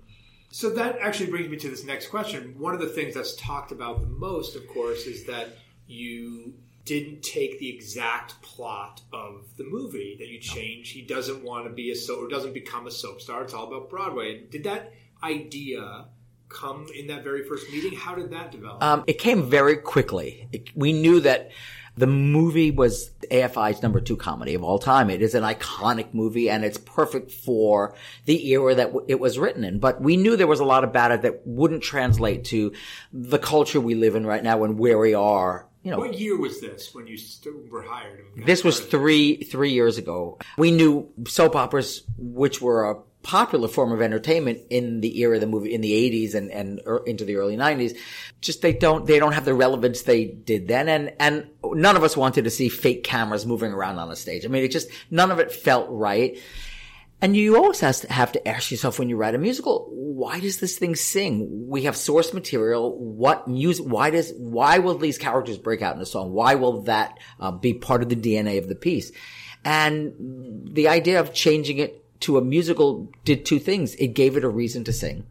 So 0.49 0.69
that 0.71 0.97
actually 1.01 1.29
brings 1.29 1.49
me 1.49 1.57
to 1.57 1.69
this 1.69 1.83
next 1.83 2.07
question. 2.07 2.55
One 2.57 2.73
of 2.73 2.79
the 2.79 2.87
things 2.87 3.13
that's 3.13 3.35
talked 3.35 3.71
about 3.71 4.01
the 4.01 4.07
most, 4.07 4.55
of 4.55 4.67
course, 4.69 5.05
is 5.05 5.25
that 5.25 5.49
you 5.87 6.53
didn't 6.85 7.23
take 7.23 7.59
the 7.59 7.69
exact 7.69 8.41
plot 8.41 9.01
of 9.11 9.45
the 9.57 9.63
movie 9.65 10.15
that 10.19 10.27
you 10.27 10.39
changed. 10.39 10.93
He 10.93 11.01
doesn't 11.01 11.43
want 11.43 11.65
to 11.65 11.73
be 11.73 11.91
a 11.91 11.95
soap 11.95 12.19
or 12.23 12.27
doesn't 12.27 12.53
become 12.53 12.87
a 12.87 12.91
soap 12.91 13.21
star. 13.21 13.43
It's 13.43 13.53
all 13.53 13.67
about 13.67 13.89
Broadway. 13.89 14.45
Did 14.49 14.63
that 14.63 14.93
idea 15.23 16.05
come 16.55 16.87
in 16.95 17.07
that 17.07 17.23
very 17.23 17.43
first 17.43 17.69
meeting? 17.71 17.97
How 17.97 18.15
did 18.15 18.31
that 18.31 18.51
develop? 18.51 18.81
Um, 18.81 19.03
it 19.07 19.19
came 19.19 19.49
very 19.49 19.77
quickly. 19.77 20.47
It, 20.51 20.75
we 20.75 20.93
knew 20.93 21.19
that 21.19 21.51
the 21.97 22.07
movie 22.07 22.71
was 22.71 23.09
AFI's 23.31 23.81
number 23.81 24.01
two 24.01 24.17
comedy 24.17 24.53
of 24.53 24.63
all 24.63 24.79
time. 24.79 25.09
It 25.09 25.21
is 25.21 25.33
an 25.33 25.43
iconic 25.43 26.13
movie 26.13 26.49
and 26.49 26.65
it's 26.65 26.77
perfect 26.77 27.31
for 27.31 27.95
the 28.25 28.49
era 28.49 28.75
that 28.75 28.87
w- 28.87 29.05
it 29.07 29.19
was 29.19 29.39
written 29.39 29.63
in. 29.63 29.79
But 29.79 30.01
we 30.01 30.17
knew 30.17 30.35
there 30.35 30.47
was 30.47 30.59
a 30.59 30.65
lot 30.65 30.83
about 30.83 31.11
it 31.11 31.21
that 31.21 31.47
wouldn't 31.47 31.83
translate 31.83 32.43
to 32.45 32.73
the 33.13 33.39
culture 33.39 33.79
we 33.79 33.95
live 33.95 34.15
in 34.15 34.25
right 34.25 34.43
now 34.43 34.63
and 34.63 34.77
where 34.77 34.97
we 34.97 35.13
are 35.13 35.67
you 35.85 35.91
know, 35.91 35.99
what 35.99 36.17
year 36.17 36.35
was 36.35 36.61
this 36.61 36.95
when 36.95 37.05
you 37.05 37.15
were 37.69 37.83
hired? 37.83 38.25
This 38.35 38.63
was 38.63 38.79
three 38.79 39.43
three 39.43 39.71
years 39.71 39.99
ago. 39.99 40.39
We 40.57 40.71
knew 40.71 41.11
soap 41.27 41.55
operas, 41.55 42.01
which 42.17 42.59
were 42.59 42.89
a 42.89 42.95
popular 43.25 43.67
form 43.67 43.91
of 43.91 44.03
entertainment 44.03 44.61
in 44.69 45.01
the 45.01 45.19
era 45.21 45.33
of 45.33 45.41
the 45.41 45.47
movie 45.47 45.73
in 45.73 45.81
the 45.81 45.91
80s 45.91 46.35
and, 46.35 46.51
and 46.51 46.79
into 47.07 47.25
the 47.25 47.37
early 47.37 47.57
90s 47.57 47.97
just 48.39 48.61
they 48.61 48.71
don't 48.71 49.07
they 49.07 49.17
don't 49.17 49.31
have 49.31 49.45
the 49.45 49.53
relevance 49.55 50.03
they 50.03 50.25
did 50.25 50.67
then 50.67 50.87
and 50.87 51.11
and 51.19 51.49
none 51.63 51.95
of 51.95 52.03
us 52.03 52.15
wanted 52.15 52.43
to 52.43 52.51
see 52.51 52.69
fake 52.69 53.03
cameras 53.03 53.43
moving 53.43 53.73
around 53.73 53.97
on 53.97 54.11
a 54.11 54.15
stage 54.15 54.45
i 54.45 54.47
mean 54.47 54.63
it 54.63 54.71
just 54.71 54.87
none 55.09 55.31
of 55.31 55.39
it 55.39 55.51
felt 55.51 55.87
right 55.89 56.37
and 57.19 57.35
you 57.35 57.55
always 57.55 57.79
have 57.79 58.31
to 58.33 58.47
ask 58.47 58.69
yourself 58.69 58.99
when 58.99 59.09
you 59.09 59.15
write 59.15 59.33
a 59.33 59.39
musical, 59.39 59.89
why 59.89 60.39
does 60.41 60.59
this 60.59 60.77
thing 60.77 60.95
sing? 60.95 61.67
We 61.67 61.83
have 61.83 61.95
source 61.95 62.33
material. 62.33 62.95
What 62.99 63.47
music? 63.47 63.85
Why 63.85 64.09
does? 64.09 64.33
Why 64.37 64.79
will 64.79 64.97
these 64.97 65.17
characters 65.17 65.57
break 65.57 65.81
out 65.81 65.95
in 65.95 66.01
a 66.01 66.05
song? 66.05 66.33
Why 66.33 66.55
will 66.55 66.81
that 66.83 67.17
uh, 67.39 67.51
be 67.51 67.73
part 67.73 68.03
of 68.03 68.09
the 68.09 68.17
DNA 68.17 68.59
of 68.59 68.67
the 68.67 68.75
piece? 68.75 69.13
And 69.63 70.67
the 70.71 70.89
idea 70.89 71.21
of 71.21 71.33
changing 71.33 71.77
it 71.77 72.04
to 72.21 72.37
a 72.37 72.41
musical 72.41 73.11
did 73.23 73.45
two 73.45 73.59
things. 73.59 73.95
It 73.95 74.09
gave 74.09 74.37
it 74.37 74.43
a 74.43 74.49
reason 74.49 74.83
to 74.85 74.93
sing. 74.93 75.25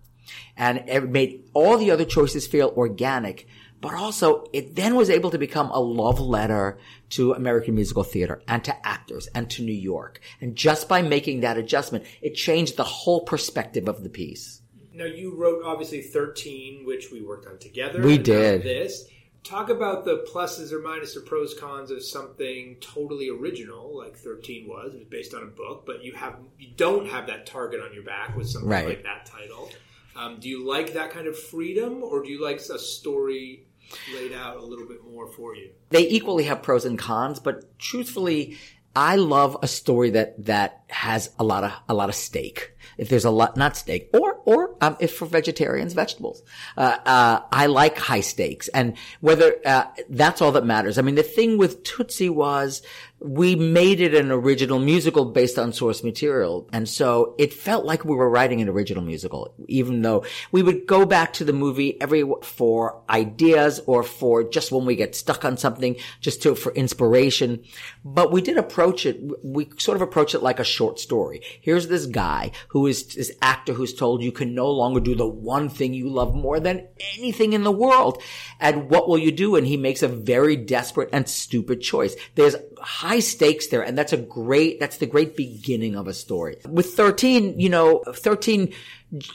and 0.57 0.85
it 0.87 1.09
made 1.09 1.49
all 1.53 1.77
the 1.79 1.91
other 1.91 2.05
choices 2.05 2.47
feel 2.47 2.73
organic. 2.77 3.47
But 3.81 3.95
also, 3.95 4.47
it 4.55 4.77
then 4.77 4.95
was 4.95 5.11
able 5.11 5.31
to 5.31 5.37
become 5.39 5.71
a 5.71 5.79
love 5.81 6.19
letter 6.19 6.79
to 7.11 7.35
American 7.35 7.75
musical 7.75 8.03
theater 8.03 8.41
and 8.49 8.65
to 8.65 8.87
actors 8.87 9.27
and 9.35 9.51
to 9.51 9.63
New 9.63 9.75
York. 9.75 10.21
And 10.41 10.57
just 10.57 10.89
by 10.89 11.03
making 11.03 11.41
that 11.41 11.59
adjustment, 11.59 12.05
it 12.23 12.35
changed 12.35 12.77
the 12.77 12.85
whole 12.85 13.21
perspective 13.25 13.87
of 13.87 14.03
the 14.03 14.09
piece. 14.09 14.63
Now 14.95 15.05
you 15.05 15.37
wrote 15.37 15.63
obviously 15.65 16.01
thirteen, 16.01 16.87
which 16.87 17.11
we 17.13 17.21
worked 17.21 17.47
on 17.47 17.59
together. 17.59 18.01
We 18.01 18.17
did. 18.17 18.63
this. 18.63 19.07
Talk 19.45 19.69
about 19.69 20.07
the 20.07 20.27
pluses 20.33 20.73
or 20.73 20.81
minuses 20.81 21.17
or 21.17 21.21
pros 21.21 21.53
cons 21.53 21.91
of 21.91 22.03
something 22.03 22.77
totally 22.81 23.29
original, 23.29 23.95
like 23.97 24.17
thirteen 24.17 24.67
was. 24.67 24.95
It 24.95 24.99
was 25.01 25.07
based 25.09 25.35
on 25.35 25.43
a 25.43 25.47
book, 25.47 25.85
but 25.85 26.03
you 26.03 26.13
have 26.15 26.37
you 26.59 26.69
don't 26.77 27.07
have 27.07 27.27
that 27.27 27.45
target 27.45 27.81
on 27.81 27.93
your 27.93 28.05
back 28.05 28.35
with 28.37 28.49
something 28.49 28.71
Right. 28.71 28.87
like 28.89 29.03
that 29.03 29.27
title. 29.27 29.71
Um, 30.17 30.39
do 30.41 30.49
you 30.49 30.67
like 30.67 30.95
that 30.95 31.11
kind 31.11 31.27
of 31.27 31.39
freedom, 31.39 32.03
or 32.03 32.23
do 32.23 32.31
you 32.31 32.43
like 32.43 32.57
a 32.59 32.79
story 32.79 33.67
laid 34.15 34.33
out 34.33 34.57
a 34.57 34.63
little 34.65 34.87
bit 34.89 35.05
more 35.05 35.29
for 35.29 35.55
you? 35.55 35.71
they 35.91 36.09
equally 36.09 36.45
have 36.45 36.63
pros 36.63 36.87
and 36.87 36.99
cons, 36.99 37.39
but 37.39 37.79
truthfully, 37.79 38.57
I 38.97 39.17
love 39.17 39.59
a 39.63 39.69
story 39.69 40.11
that 40.11 40.43
that 40.47 40.84
has 40.95 41.31
a 41.41 41.45
lot 41.45 41.65
of 41.65 41.73
a 41.89 41.95
lot 41.95 42.09
of 42.09 42.15
steak. 42.15 42.71
If 42.97 43.09
there's 43.09 43.25
a 43.25 43.31
lot, 43.31 43.57
not 43.57 43.77
steak, 43.77 44.11
or 44.15 44.35
or 44.45 44.77
um, 44.81 44.97
if 45.01 45.17
for 45.17 45.27
vegetarians, 45.27 45.93
vegetables. 45.93 46.43
Uh, 46.77 46.97
uh, 47.05 47.41
I 47.51 47.67
like 47.67 47.99
high 47.99 48.21
stakes, 48.21 48.69
and 48.69 48.97
whether 49.21 49.57
uh, 49.67 49.87
that's 50.09 50.41
all 50.41 50.53
that 50.53 50.65
matters. 50.65 50.97
I 50.97 51.03
mean, 51.03 51.17
the 51.17 51.25
thing 51.25 51.59
with 51.59 51.83
Tootsie 51.83 52.31
was 52.31 52.83
we 53.19 53.57
made 53.57 54.01
it 54.01 54.15
an 54.15 54.31
original 54.31 54.79
musical 54.79 55.25
based 55.25 55.59
on 55.59 55.73
source 55.73 56.05
material, 56.05 56.69
and 56.73 56.89
so 56.89 57.35
it 57.39 57.53
felt 57.53 57.85
like 57.85 58.05
we 58.05 58.15
were 58.15 58.29
writing 58.31 58.61
an 58.61 58.69
original 58.69 59.03
musical, 59.03 59.55
even 59.67 60.03
though 60.03 60.25
we 60.53 60.63
would 60.63 60.87
go 60.87 61.05
back 61.07 61.33
to 61.33 61.45
the 61.45 61.53
movie 61.53 62.01
every 62.01 62.23
for 62.43 63.03
ideas 63.09 63.81
or 63.87 64.03
for 64.03 64.45
just 64.45 64.71
when 64.71 64.85
we 64.85 64.95
get 64.95 65.17
stuck 65.17 65.45
on 65.45 65.57
something, 65.57 65.97
just 66.21 66.43
to 66.43 66.55
for 66.55 66.73
inspiration. 66.75 67.65
But 68.05 68.31
we 68.31 68.43
did 68.43 68.59
approach 68.59 69.07
it. 69.07 69.19
We 69.43 69.71
sort 69.79 69.97
of 69.97 70.03
approach 70.03 70.35
it 70.35 70.43
like 70.43 70.61
a 70.61 70.65
short 70.65 70.84
story. 70.99 71.41
Here's 71.61 71.89
this 71.89 72.07
guy 72.07 72.53
who 72.69 72.87
is 72.87 73.15
this 73.15 73.33
actor 73.41 73.73
who's 73.73 73.95
told 73.95 74.23
you 74.23 74.33
can 74.33 74.55
no 74.55 74.71
longer 74.71 75.01
do 75.01 75.15
the 75.15 75.27
one 75.27 75.69
thing 75.69 75.95
you 75.95 76.09
love 76.09 76.35
more 76.35 76.61
than 76.61 76.89
anything 77.17 77.53
in 77.53 77.65
the 77.65 77.73
world. 77.73 78.23
And 78.61 78.91
what 78.91 79.09
will 79.09 79.19
you 79.19 79.33
do? 79.33 79.57
And 79.57 79.67
he 79.67 79.77
makes 79.77 80.03
a 80.03 80.09
very 80.09 80.57
desperate 80.57 81.09
and 81.13 81.29
stupid 81.29 81.81
choice. 81.81 82.15
There's 82.35 82.57
high 82.85 83.21
stakes 83.21 83.69
there. 83.69 83.83
And 83.83 83.97
that's 83.97 84.13
a 84.13 84.17
great, 84.17 84.79
that's 84.79 84.99
the 84.99 85.07
great 85.07 85.37
beginning 85.37 85.97
of 85.97 86.07
a 86.07 86.15
story. 86.15 86.57
With 86.69 86.95
13, 86.95 87.59
you 87.59 87.69
know, 87.69 88.03
13, 88.07 88.73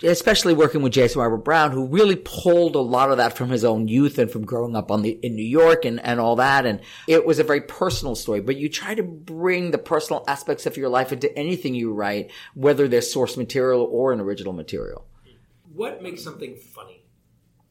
especially 0.03 0.53
working 0.53 0.81
with 0.81 0.93
Jason 0.93 1.21
Robert 1.21 1.43
Brown, 1.43 1.71
who 1.71 1.87
really 1.87 2.15
pulled 2.15 2.75
a 2.75 2.79
lot 2.79 3.11
of 3.11 3.17
that 3.17 3.35
from 3.35 3.49
his 3.49 3.65
own 3.65 3.87
youth 3.87 4.19
and 4.19 4.29
from 4.29 4.45
growing 4.45 4.75
up 4.75 4.91
on 4.91 5.01
the, 5.01 5.11
in 5.11 5.35
New 5.35 5.45
York 5.45 5.85
and, 5.85 5.99
and 5.99 6.19
all 6.19 6.35
that. 6.37 6.65
And 6.65 6.81
it 7.07 7.25
was 7.25 7.39
a 7.39 7.43
very 7.43 7.61
personal 7.61 8.15
story, 8.15 8.41
but 8.41 8.57
you 8.57 8.69
try 8.69 8.93
to 8.95 9.03
bring 9.03 9.71
the 9.71 9.77
personal 9.77 10.23
aspects 10.27 10.65
of 10.65 10.77
your 10.77 10.89
life 10.89 11.11
into 11.11 11.35
anything 11.37 11.75
you 11.75 11.93
write, 11.93 12.31
whether 12.53 12.87
they're 12.87 13.01
source 13.01 13.35
material 13.35 13.81
or 13.81 14.13
an 14.13 14.19
original 14.19 14.53
material. 14.53 15.05
What 15.73 16.03
makes 16.03 16.23
something 16.23 16.55
funny? 16.55 17.03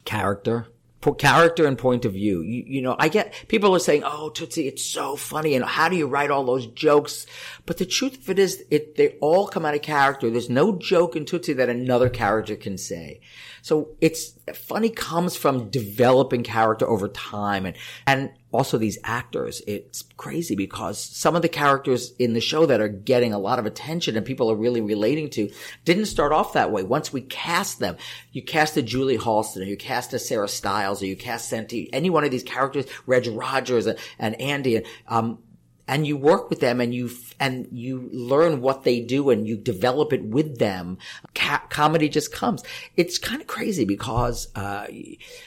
Character. 0.05 0.69
Character 1.17 1.67
and 1.67 1.79
point 1.79 2.05
of 2.05 2.13
view. 2.13 2.43
You, 2.43 2.65
you 2.67 2.83
know, 2.83 2.97
I 2.99 3.09
get 3.09 3.33
people 3.49 3.75
are 3.75 3.79
saying, 3.79 4.03
"Oh, 4.05 4.31
Tootsie, 4.31 4.67
it's 4.69 4.85
so 4.85 5.17
funny," 5.17 5.55
and 5.55 5.65
how 5.65 5.89
do 5.89 5.97
you 5.97 6.07
write 6.07 6.31
all 6.31 6.45
those 6.45 6.67
jokes? 6.67 7.25
But 7.67 7.79
the 7.79 7.87
truth 7.87 8.19
of 8.19 8.31
it 8.31 8.39
is, 8.39 8.65
it 8.71 8.97
they 8.97 9.11
all 9.21 9.47
come 9.47 9.65
out 9.65 9.75
of 9.75 9.81
character. 9.81 10.29
There's 10.29 10.51
no 10.51 10.77
joke 10.77 11.17
in 11.17 11.25
Tootsie 11.25 11.55
that 11.55 11.69
another 11.69 12.11
character 12.11 12.57
can 12.57 12.77
say. 12.77 13.21
So 13.63 13.91
it's 14.01 14.35
funny 14.55 14.91
comes 14.91 15.37
from 15.37 15.71
developing 15.71 16.43
character 16.43 16.87
over 16.87 17.09
time, 17.09 17.65
and 17.65 17.77
and 18.07 18.31
also 18.53 18.79
these 18.79 18.99
actors. 19.05 19.63
It's 19.67 20.03
crazy 20.17 20.55
because 20.55 20.99
some 20.99 21.37
of 21.37 21.43
the 21.43 21.49
characters 21.49 22.13
in 22.19 22.33
the 22.33 22.41
show 22.41 22.67
that 22.67 22.81
are 22.81 22.89
getting 22.89 23.33
a 23.33 23.39
lot 23.39 23.59
of 23.59 23.67
attention 23.67 24.17
and 24.17 24.25
people 24.25 24.51
are 24.51 24.57
really 24.57 24.81
relating 24.81 25.29
to 25.31 25.51
didn't 25.85 26.07
start 26.07 26.33
off 26.33 26.55
that 26.55 26.71
way. 26.71 26.83
Once 26.83 27.13
we 27.13 27.21
cast 27.21 27.79
them, 27.79 27.97
you 28.33 28.43
cast 28.43 28.77
a 28.77 28.83
Julie 28.83 29.19
Halston, 29.19 29.63
or 29.63 29.65
you 29.65 29.77
cast 29.77 30.15
a 30.15 30.19
Sarah 30.19 30.49
Stiles, 30.49 31.03
or 31.03 31.07
you 31.07 31.17
cast 31.17 31.49
Senti, 31.49 31.93
any 31.93 32.11
one 32.11 32.25
of 32.25 32.31
these 32.31 32.43
characters, 32.43 32.87
Reg 33.07 33.27
Rogers 33.27 33.87
and, 33.87 33.99
and 34.19 34.41
Andy, 34.41 34.77
and 34.77 34.87
um, 35.09 35.39
and 35.89 36.07
you 36.07 36.17
work 36.17 36.51
with 36.51 36.61
them 36.61 36.81
and 36.81 36.95
you 36.95 37.11
and 37.41 37.67
you 37.73 38.11
learn 38.13 38.61
what 38.61 38.85
they 38.85 39.01
do 39.01 39.31
and 39.31 39.49
you 39.49 39.57
develop 39.57 40.13
it 40.13 40.23
with 40.23 40.59
them. 40.59 40.99
Ca- 41.35 41.65
comedy 41.71 42.09
just 42.11 42.31
comes. 42.31 42.63
It's 42.97 43.17
kind 43.17 43.41
of 43.41 43.47
crazy 43.47 43.87
because 43.87 44.49
uh, 44.55 44.87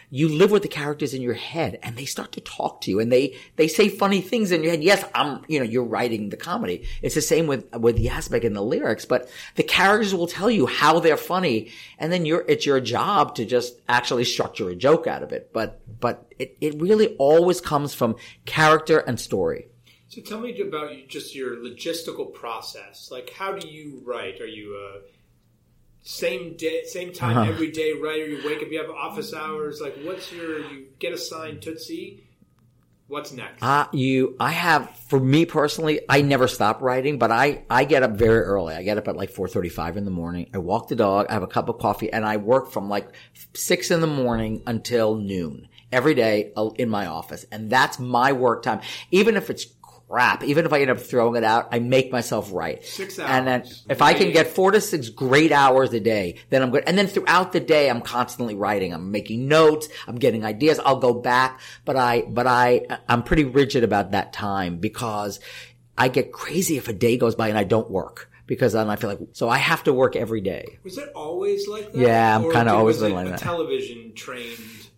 you 0.09 0.29
live 0.29 0.49
with 0.49 0.63
the 0.63 0.67
characters 0.67 1.13
in 1.13 1.21
your 1.21 1.35
head 1.35 1.77
and 1.83 1.95
they 1.95 2.05
start 2.05 2.31
to 2.33 2.41
talk 2.41 2.81
to 2.81 2.91
you 2.91 2.99
and 2.99 3.11
they 3.11 3.37
they 3.55 3.67
say 3.67 3.87
funny 3.87 4.19
things 4.19 4.51
in 4.51 4.63
your 4.63 4.71
head. 4.71 4.83
Yes, 4.83 5.05
I'm 5.13 5.45
you 5.47 5.59
know 5.59 5.65
you're 5.65 5.83
writing 5.83 6.29
the 6.29 6.37
comedy. 6.37 6.87
It's 7.03 7.15
the 7.15 7.21
same 7.21 7.45
with 7.45 7.71
with 7.75 7.97
the 7.97 8.09
aspect 8.09 8.43
and 8.43 8.55
the 8.55 8.63
lyrics, 8.63 9.05
but 9.05 9.29
the 9.55 9.63
characters 9.63 10.15
will 10.15 10.27
tell 10.27 10.49
you 10.49 10.65
how 10.65 10.99
they're 10.99 11.17
funny, 11.17 11.71
and 11.99 12.11
then 12.11 12.25
you're 12.25 12.43
it's 12.47 12.65
your 12.65 12.79
job 12.79 13.35
to 13.35 13.45
just 13.45 13.79
actually 13.87 14.25
structure 14.25 14.69
a 14.69 14.75
joke 14.75 15.05
out 15.05 15.21
of 15.21 15.31
it. 15.31 15.53
But 15.53 15.81
but 15.99 16.33
it, 16.39 16.57
it 16.59 16.81
really 16.81 17.15
always 17.17 17.61
comes 17.61 17.93
from 17.93 18.15
character 18.45 18.97
and 18.97 19.19
story. 19.19 19.67
So 20.11 20.21
tell 20.21 20.41
me 20.41 20.59
about 20.59 20.91
just 21.07 21.33
your 21.33 21.55
logistical 21.55 22.33
process. 22.33 23.07
Like, 23.09 23.29
how 23.29 23.53
do 23.53 23.65
you 23.65 24.01
write? 24.05 24.41
Are 24.41 24.45
you 24.45 24.75
a 24.75 24.99
same 26.01 26.57
day, 26.57 26.83
same 26.83 27.13
time 27.13 27.37
Uh-huh. 27.37 27.49
every 27.49 27.71
day 27.71 27.93
writer? 27.93 28.27
You 28.27 28.45
wake 28.45 28.61
up, 28.61 28.69
you 28.69 28.81
have 28.81 28.89
office 28.89 29.33
hours. 29.33 29.79
Like, 29.79 29.95
what's 30.03 30.29
your? 30.33 30.59
You 30.69 30.87
get 30.99 31.13
assigned 31.13 31.61
Tootsie. 31.61 32.25
What's 33.07 33.31
next? 33.31 33.63
Uh, 33.63 33.87
you, 33.93 34.35
I 34.37 34.51
have, 34.51 34.89
for 35.07 35.19
me 35.19 35.45
personally, 35.45 36.01
I 36.09 36.21
never 36.21 36.47
stop 36.49 36.81
writing, 36.81 37.17
but 37.17 37.31
I, 37.31 37.63
I 37.69 37.85
get 37.85 38.03
up 38.03 38.11
very 38.11 38.41
early. 38.41 38.73
I 38.73 38.83
get 38.83 38.97
up 38.97 39.07
at 39.07 39.15
like 39.17 39.33
4.35 39.33 39.95
in 39.97 40.05
the 40.05 40.11
morning. 40.11 40.49
I 40.53 40.57
walk 40.59 40.87
the 40.89 40.95
dog. 40.95 41.27
I 41.29 41.33
have 41.33 41.43
a 41.43 41.47
cup 41.47 41.67
of 41.69 41.77
coffee 41.77 42.11
and 42.11 42.25
I 42.25 42.37
work 42.37 42.71
from 42.71 42.87
like 42.89 43.09
six 43.53 43.91
in 43.91 43.99
the 43.99 44.07
morning 44.07 44.63
until 44.65 45.15
noon 45.15 45.67
every 45.91 46.13
day 46.13 46.53
uh, 46.55 46.69
in 46.77 46.87
my 46.89 47.05
office. 47.07 47.45
And 47.51 47.69
that's 47.69 47.99
my 47.99 48.31
work 48.31 48.63
time. 48.63 48.79
Even 49.11 49.35
if 49.35 49.49
it's 49.49 49.65
crap, 50.11 50.43
even 50.43 50.65
if 50.65 50.73
I 50.73 50.81
end 50.81 50.91
up 50.91 50.99
throwing 50.99 51.37
it 51.37 51.43
out, 51.43 51.69
I 51.71 51.79
make 51.79 52.11
myself 52.11 52.51
write. 52.51 52.83
Six 52.83 53.17
And 53.17 53.47
then 53.47 53.61
hours. 53.61 53.85
if 53.89 54.01
I 54.01 54.13
can 54.13 54.31
get 54.31 54.47
four 54.47 54.71
to 54.71 54.81
six 54.81 55.07
great 55.09 55.51
hours 55.53 55.93
a 55.93 56.01
day, 56.01 56.35
then 56.49 56.61
I'm 56.61 56.69
good. 56.69 56.83
And 56.85 56.97
then 56.97 57.07
throughout 57.07 57.53
the 57.53 57.61
day, 57.61 57.89
I'm 57.89 58.01
constantly 58.01 58.55
writing. 58.55 58.93
I'm 58.93 59.11
making 59.11 59.47
notes. 59.47 59.87
I'm 60.07 60.15
getting 60.17 60.43
ideas. 60.43 60.79
I'll 60.79 60.99
go 60.99 61.13
back, 61.13 61.61
but 61.85 61.95
I, 61.95 62.23
but 62.23 62.45
I, 62.45 62.85
I'm 63.07 63.23
pretty 63.23 63.45
rigid 63.45 63.83
about 63.85 64.11
that 64.11 64.33
time 64.33 64.79
because 64.79 65.39
I 65.97 66.09
get 66.09 66.33
crazy 66.33 66.75
if 66.77 66.89
a 66.89 66.93
day 66.93 67.17
goes 67.17 67.35
by 67.35 67.47
and 67.47 67.57
I 67.57 67.63
don't 67.63 67.89
work 67.89 68.29
because 68.47 68.73
then 68.73 68.89
I 68.89 68.97
feel 68.97 69.09
like, 69.09 69.19
so 69.31 69.47
I 69.47 69.59
have 69.59 69.83
to 69.85 69.93
work 69.93 70.17
every 70.17 70.41
day. 70.41 70.77
Was 70.83 70.97
it 70.97 71.09
always 71.15 71.69
like 71.69 71.89
that? 71.93 71.97
Yeah, 71.97 72.35
I'm 72.35 72.51
kinda 72.51 72.73
always 72.73 72.97
was 72.97 73.03
been 73.03 73.13
like 73.13 73.27
that. 73.29 73.39
Mm. 73.39 73.43
Television 73.43 74.11
trained 74.13 74.57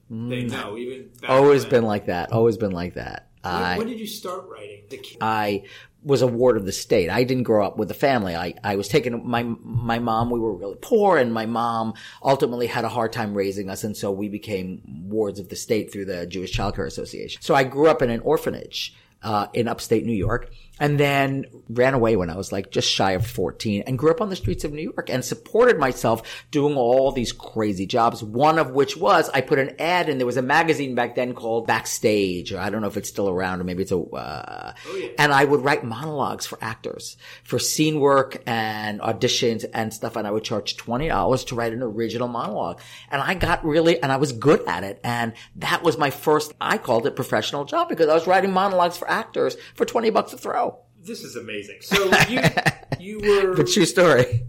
thing? 0.10 0.47
No, 0.47 0.76
even 0.76 1.10
back 1.21 1.30
Always 1.30 1.65
been 1.65 1.84
like 1.84 2.08
that. 2.08 2.32
Always 2.32 2.58
been 2.58 2.71
like 2.71 2.95
that. 2.95 3.28
When, 3.43 3.53
I, 3.53 3.77
when 3.77 3.88
did 3.88 3.99
you 3.99 4.08
start 4.08 4.47
writing? 4.49 4.84
I 5.19 5.63
was 6.03 6.21
a 6.21 6.27
ward 6.27 6.58
of 6.58 6.65
the 6.65 6.71
state. 6.71 7.10
I 7.10 7.23
didn't 7.23 7.43
grow 7.43 7.65
up 7.65 7.77
with 7.77 7.89
a 7.91 7.93
family. 7.93 8.36
I, 8.36 8.53
I 8.63 8.75
was 8.75 8.88
taken, 8.88 9.27
my, 9.27 9.43
my 9.43 9.99
mom, 9.99 10.29
we 10.29 10.39
were 10.39 10.53
really 10.53 10.77
poor 10.82 11.17
and 11.17 11.34
my 11.34 11.45
mom 11.45 11.93
ultimately 12.21 12.67
had 12.67 12.86
a 12.86 12.89
hard 12.89 13.13
time 13.13 13.34
raising 13.34 13.69
us. 13.69 13.84
And 13.84 13.95
so 13.95 14.12
we 14.12 14.29
became 14.29 14.82
wards 15.08 15.39
of 15.39 15.49
the 15.49 15.56
state 15.56 15.91
through 15.91 16.06
the 16.06 16.25
Jewish 16.25 16.51
Child 16.51 16.75
Care 16.75 16.86
Association. 16.86 17.41
So 17.41 17.56
I 17.56 17.63
grew 17.63 17.88
up 17.88 18.01
in 18.01 18.10
an 18.10 18.21
orphanage. 18.21 18.95
Uh, 19.21 19.47
in 19.53 19.69
upstate 19.69 20.06
New 20.06 20.12
York 20.12 20.51
and 20.79 20.99
then 20.99 21.45
ran 21.69 21.93
away 21.93 22.15
when 22.15 22.29
I 22.29 22.36
was 22.36 22.51
like 22.51 22.71
just 22.71 22.89
shy 22.89 23.12
of 23.12 23.25
14 23.25 23.83
and 23.86 23.97
grew 23.97 24.12
up 24.12 24.21
on 24.21 24.29
the 24.29 24.36
streets 24.36 24.63
of 24.63 24.73
New 24.73 24.81
York 24.81 25.09
and 25.09 25.23
supported 25.23 25.77
myself 25.77 26.45
doing 26.51 26.75
all 26.75 27.12
these 27.12 27.31
crazy 27.31 27.86
jobs. 27.86 28.23
One 28.23 28.57
of 28.57 28.71
which 28.71 28.97
was 28.97 29.29
I 29.29 29.41
put 29.41 29.59
an 29.59 29.75
ad 29.79 30.09
and 30.09 30.19
there 30.19 30.25
was 30.25 30.38
a 30.38 30.41
magazine 30.41 30.95
back 30.95 31.15
then 31.15 31.33
called 31.33 31.67
Backstage 31.67 32.51
or 32.51 32.59
I 32.59 32.69
don't 32.69 32.81
know 32.81 32.88
if 32.88 32.97
it's 32.97 33.09
still 33.09 33.29
around 33.29 33.62
or 33.62 33.65
maybe 33.65 33.83
it's 33.83 33.91
a, 33.91 33.99
uh, 33.99 34.73
and 35.19 35.31
I 35.31 35.43
would 35.43 35.63
write 35.63 35.83
monologues 35.83 36.45
for 36.45 36.57
actors 36.62 37.17
for 37.43 37.59
scene 37.59 37.99
work 37.99 38.41
and 38.47 38.99
auditions 38.99 39.65
and 39.73 39.93
stuff. 39.93 40.15
And 40.15 40.27
I 40.27 40.31
would 40.31 40.43
charge 40.43 40.75
$20 40.77 41.47
to 41.47 41.55
write 41.55 41.73
an 41.73 41.83
original 41.83 42.27
monologue. 42.27 42.81
And 43.12 43.21
I 43.21 43.36
got 43.36 43.63
really, 43.63 44.01
and 44.01 44.12
I 44.12 44.17
was 44.17 44.31
good 44.31 44.62
at 44.67 44.83
it. 44.83 44.99
And 45.03 45.33
that 45.57 45.83
was 45.83 45.97
my 45.97 46.09
first, 46.09 46.53
I 46.59 46.79
called 46.79 47.05
it 47.05 47.15
professional 47.15 47.63
job 47.65 47.89
because 47.89 48.09
I 48.09 48.15
was 48.15 48.25
writing 48.25 48.51
monologues 48.51 48.97
for 48.97 49.09
actors 49.09 49.55
for 49.75 49.86
20 49.86 50.09
bucks 50.09 50.33
a 50.33 50.38
throw. 50.38 50.62
This 51.06 51.24
is 51.24 51.36
amazing. 51.36 51.78
So 51.82 52.10
you 52.30 52.39
you 53.00 53.20
were 53.20 53.56
The 53.56 53.63
true 53.63 53.86
story. 53.86 54.46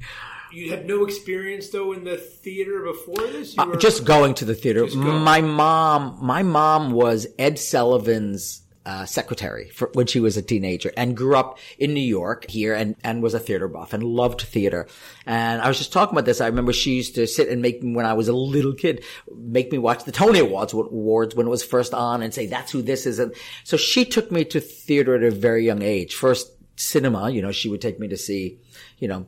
you 0.52 0.70
had 0.70 0.86
no 0.86 1.04
experience 1.04 1.68
though 1.70 1.92
in 1.92 2.04
the 2.04 2.16
theater 2.16 2.82
before 2.84 3.26
this. 3.26 3.56
You 3.56 3.62
Uh, 3.62 3.66
were 3.66 3.76
just 3.76 4.04
going 4.04 4.34
to 4.34 4.44
the 4.44 4.54
theater. 4.54 4.86
My 4.94 5.40
mom, 5.40 6.18
my 6.22 6.42
mom 6.42 6.92
was 6.92 7.26
Ed 7.38 7.58
Sullivan's 7.58 8.62
uh, 8.86 9.06
secretary 9.06 9.70
for 9.70 9.90
when 9.94 10.06
she 10.06 10.20
was 10.20 10.36
a 10.36 10.42
teenager 10.42 10.92
and 10.96 11.16
grew 11.16 11.36
up 11.36 11.58
in 11.78 11.94
New 11.94 12.00
York 12.00 12.48
here 12.50 12.74
and, 12.74 12.96
and 13.02 13.22
was 13.22 13.34
a 13.34 13.40
theater 13.40 13.66
buff 13.66 13.92
and 13.92 14.02
loved 14.02 14.42
theater. 14.42 14.86
And 15.26 15.62
I 15.62 15.68
was 15.68 15.78
just 15.78 15.92
talking 15.92 16.14
about 16.14 16.26
this. 16.26 16.40
I 16.40 16.46
remember 16.46 16.72
she 16.72 16.94
used 16.94 17.14
to 17.14 17.26
sit 17.26 17.48
and 17.48 17.62
make 17.62 17.82
me, 17.82 17.94
when 17.94 18.06
I 18.06 18.12
was 18.12 18.28
a 18.28 18.34
little 18.34 18.74
kid, 18.74 19.02
make 19.34 19.72
me 19.72 19.78
watch 19.78 20.04
the 20.04 20.12
Tony 20.12 20.38
Awards, 20.38 20.72
awards 20.72 21.34
when 21.34 21.46
it 21.46 21.50
was 21.50 21.64
first 21.64 21.94
on 21.94 22.22
and 22.22 22.34
say, 22.34 22.46
that's 22.46 22.72
who 22.72 22.82
this 22.82 23.06
is. 23.06 23.18
And 23.18 23.34
so 23.64 23.76
she 23.76 24.04
took 24.04 24.30
me 24.30 24.44
to 24.46 24.60
theater 24.60 25.14
at 25.14 25.22
a 25.22 25.30
very 25.30 25.64
young 25.64 25.82
age. 25.82 26.14
First 26.14 26.50
cinema, 26.76 27.30
you 27.30 27.40
know, 27.40 27.52
she 27.52 27.68
would 27.68 27.80
take 27.80 27.98
me 27.98 28.08
to 28.08 28.16
see, 28.16 28.58
you 28.98 29.08
know, 29.08 29.26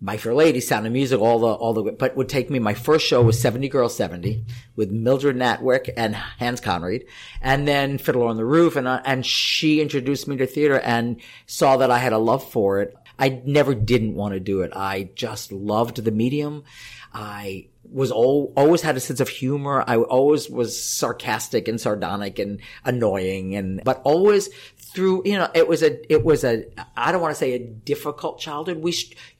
my 0.00 0.16
Fair 0.16 0.34
Lady, 0.34 0.60
Sound 0.60 0.86
of 0.86 0.92
Music, 0.92 1.18
all 1.18 1.38
the, 1.38 1.46
all 1.46 1.72
the, 1.72 1.92
but 1.92 2.16
would 2.16 2.28
take 2.28 2.50
me, 2.50 2.58
my 2.58 2.74
first 2.74 3.06
show 3.06 3.22
was 3.22 3.40
70 3.40 3.68
Girls 3.68 3.96
70 3.96 4.44
with 4.76 4.90
Mildred 4.90 5.36
Natwick 5.36 5.90
and 5.96 6.14
Hans 6.14 6.60
Conried 6.60 7.06
and 7.40 7.66
then 7.66 7.98
Fiddler 7.98 8.26
on 8.26 8.36
the 8.36 8.44
Roof. 8.44 8.76
And, 8.76 8.86
uh, 8.86 9.00
and 9.04 9.24
she 9.24 9.80
introduced 9.80 10.28
me 10.28 10.36
to 10.36 10.46
theater 10.46 10.78
and 10.80 11.20
saw 11.46 11.78
that 11.78 11.90
I 11.90 11.98
had 11.98 12.12
a 12.12 12.18
love 12.18 12.48
for 12.50 12.80
it. 12.80 12.94
I 13.18 13.40
never 13.44 13.74
didn't 13.74 14.14
want 14.14 14.34
to 14.34 14.40
do 14.40 14.62
it. 14.62 14.72
I 14.74 15.10
just 15.14 15.52
loved 15.52 16.04
the 16.04 16.10
medium. 16.10 16.64
I 17.12 17.68
was 17.90 18.10
all, 18.10 18.52
always 18.56 18.82
had 18.82 18.96
a 18.96 19.00
sense 19.00 19.20
of 19.20 19.28
humor. 19.28 19.84
I 19.86 19.96
always 19.96 20.50
was 20.50 20.82
sarcastic 20.82 21.68
and 21.68 21.80
sardonic 21.80 22.38
and 22.40 22.60
annoying 22.84 23.54
and, 23.54 23.82
but 23.84 24.02
always 24.04 24.48
through, 24.76 25.22
you 25.24 25.38
know, 25.38 25.48
it 25.54 25.68
was 25.68 25.82
a, 25.82 26.12
it 26.12 26.24
was 26.24 26.44
a, 26.44 26.64
I 26.96 27.12
don't 27.12 27.20
want 27.20 27.32
to 27.32 27.38
say 27.38 27.52
a 27.52 27.58
difficult 27.58 28.40
childhood. 28.40 28.78
We, 28.78 28.94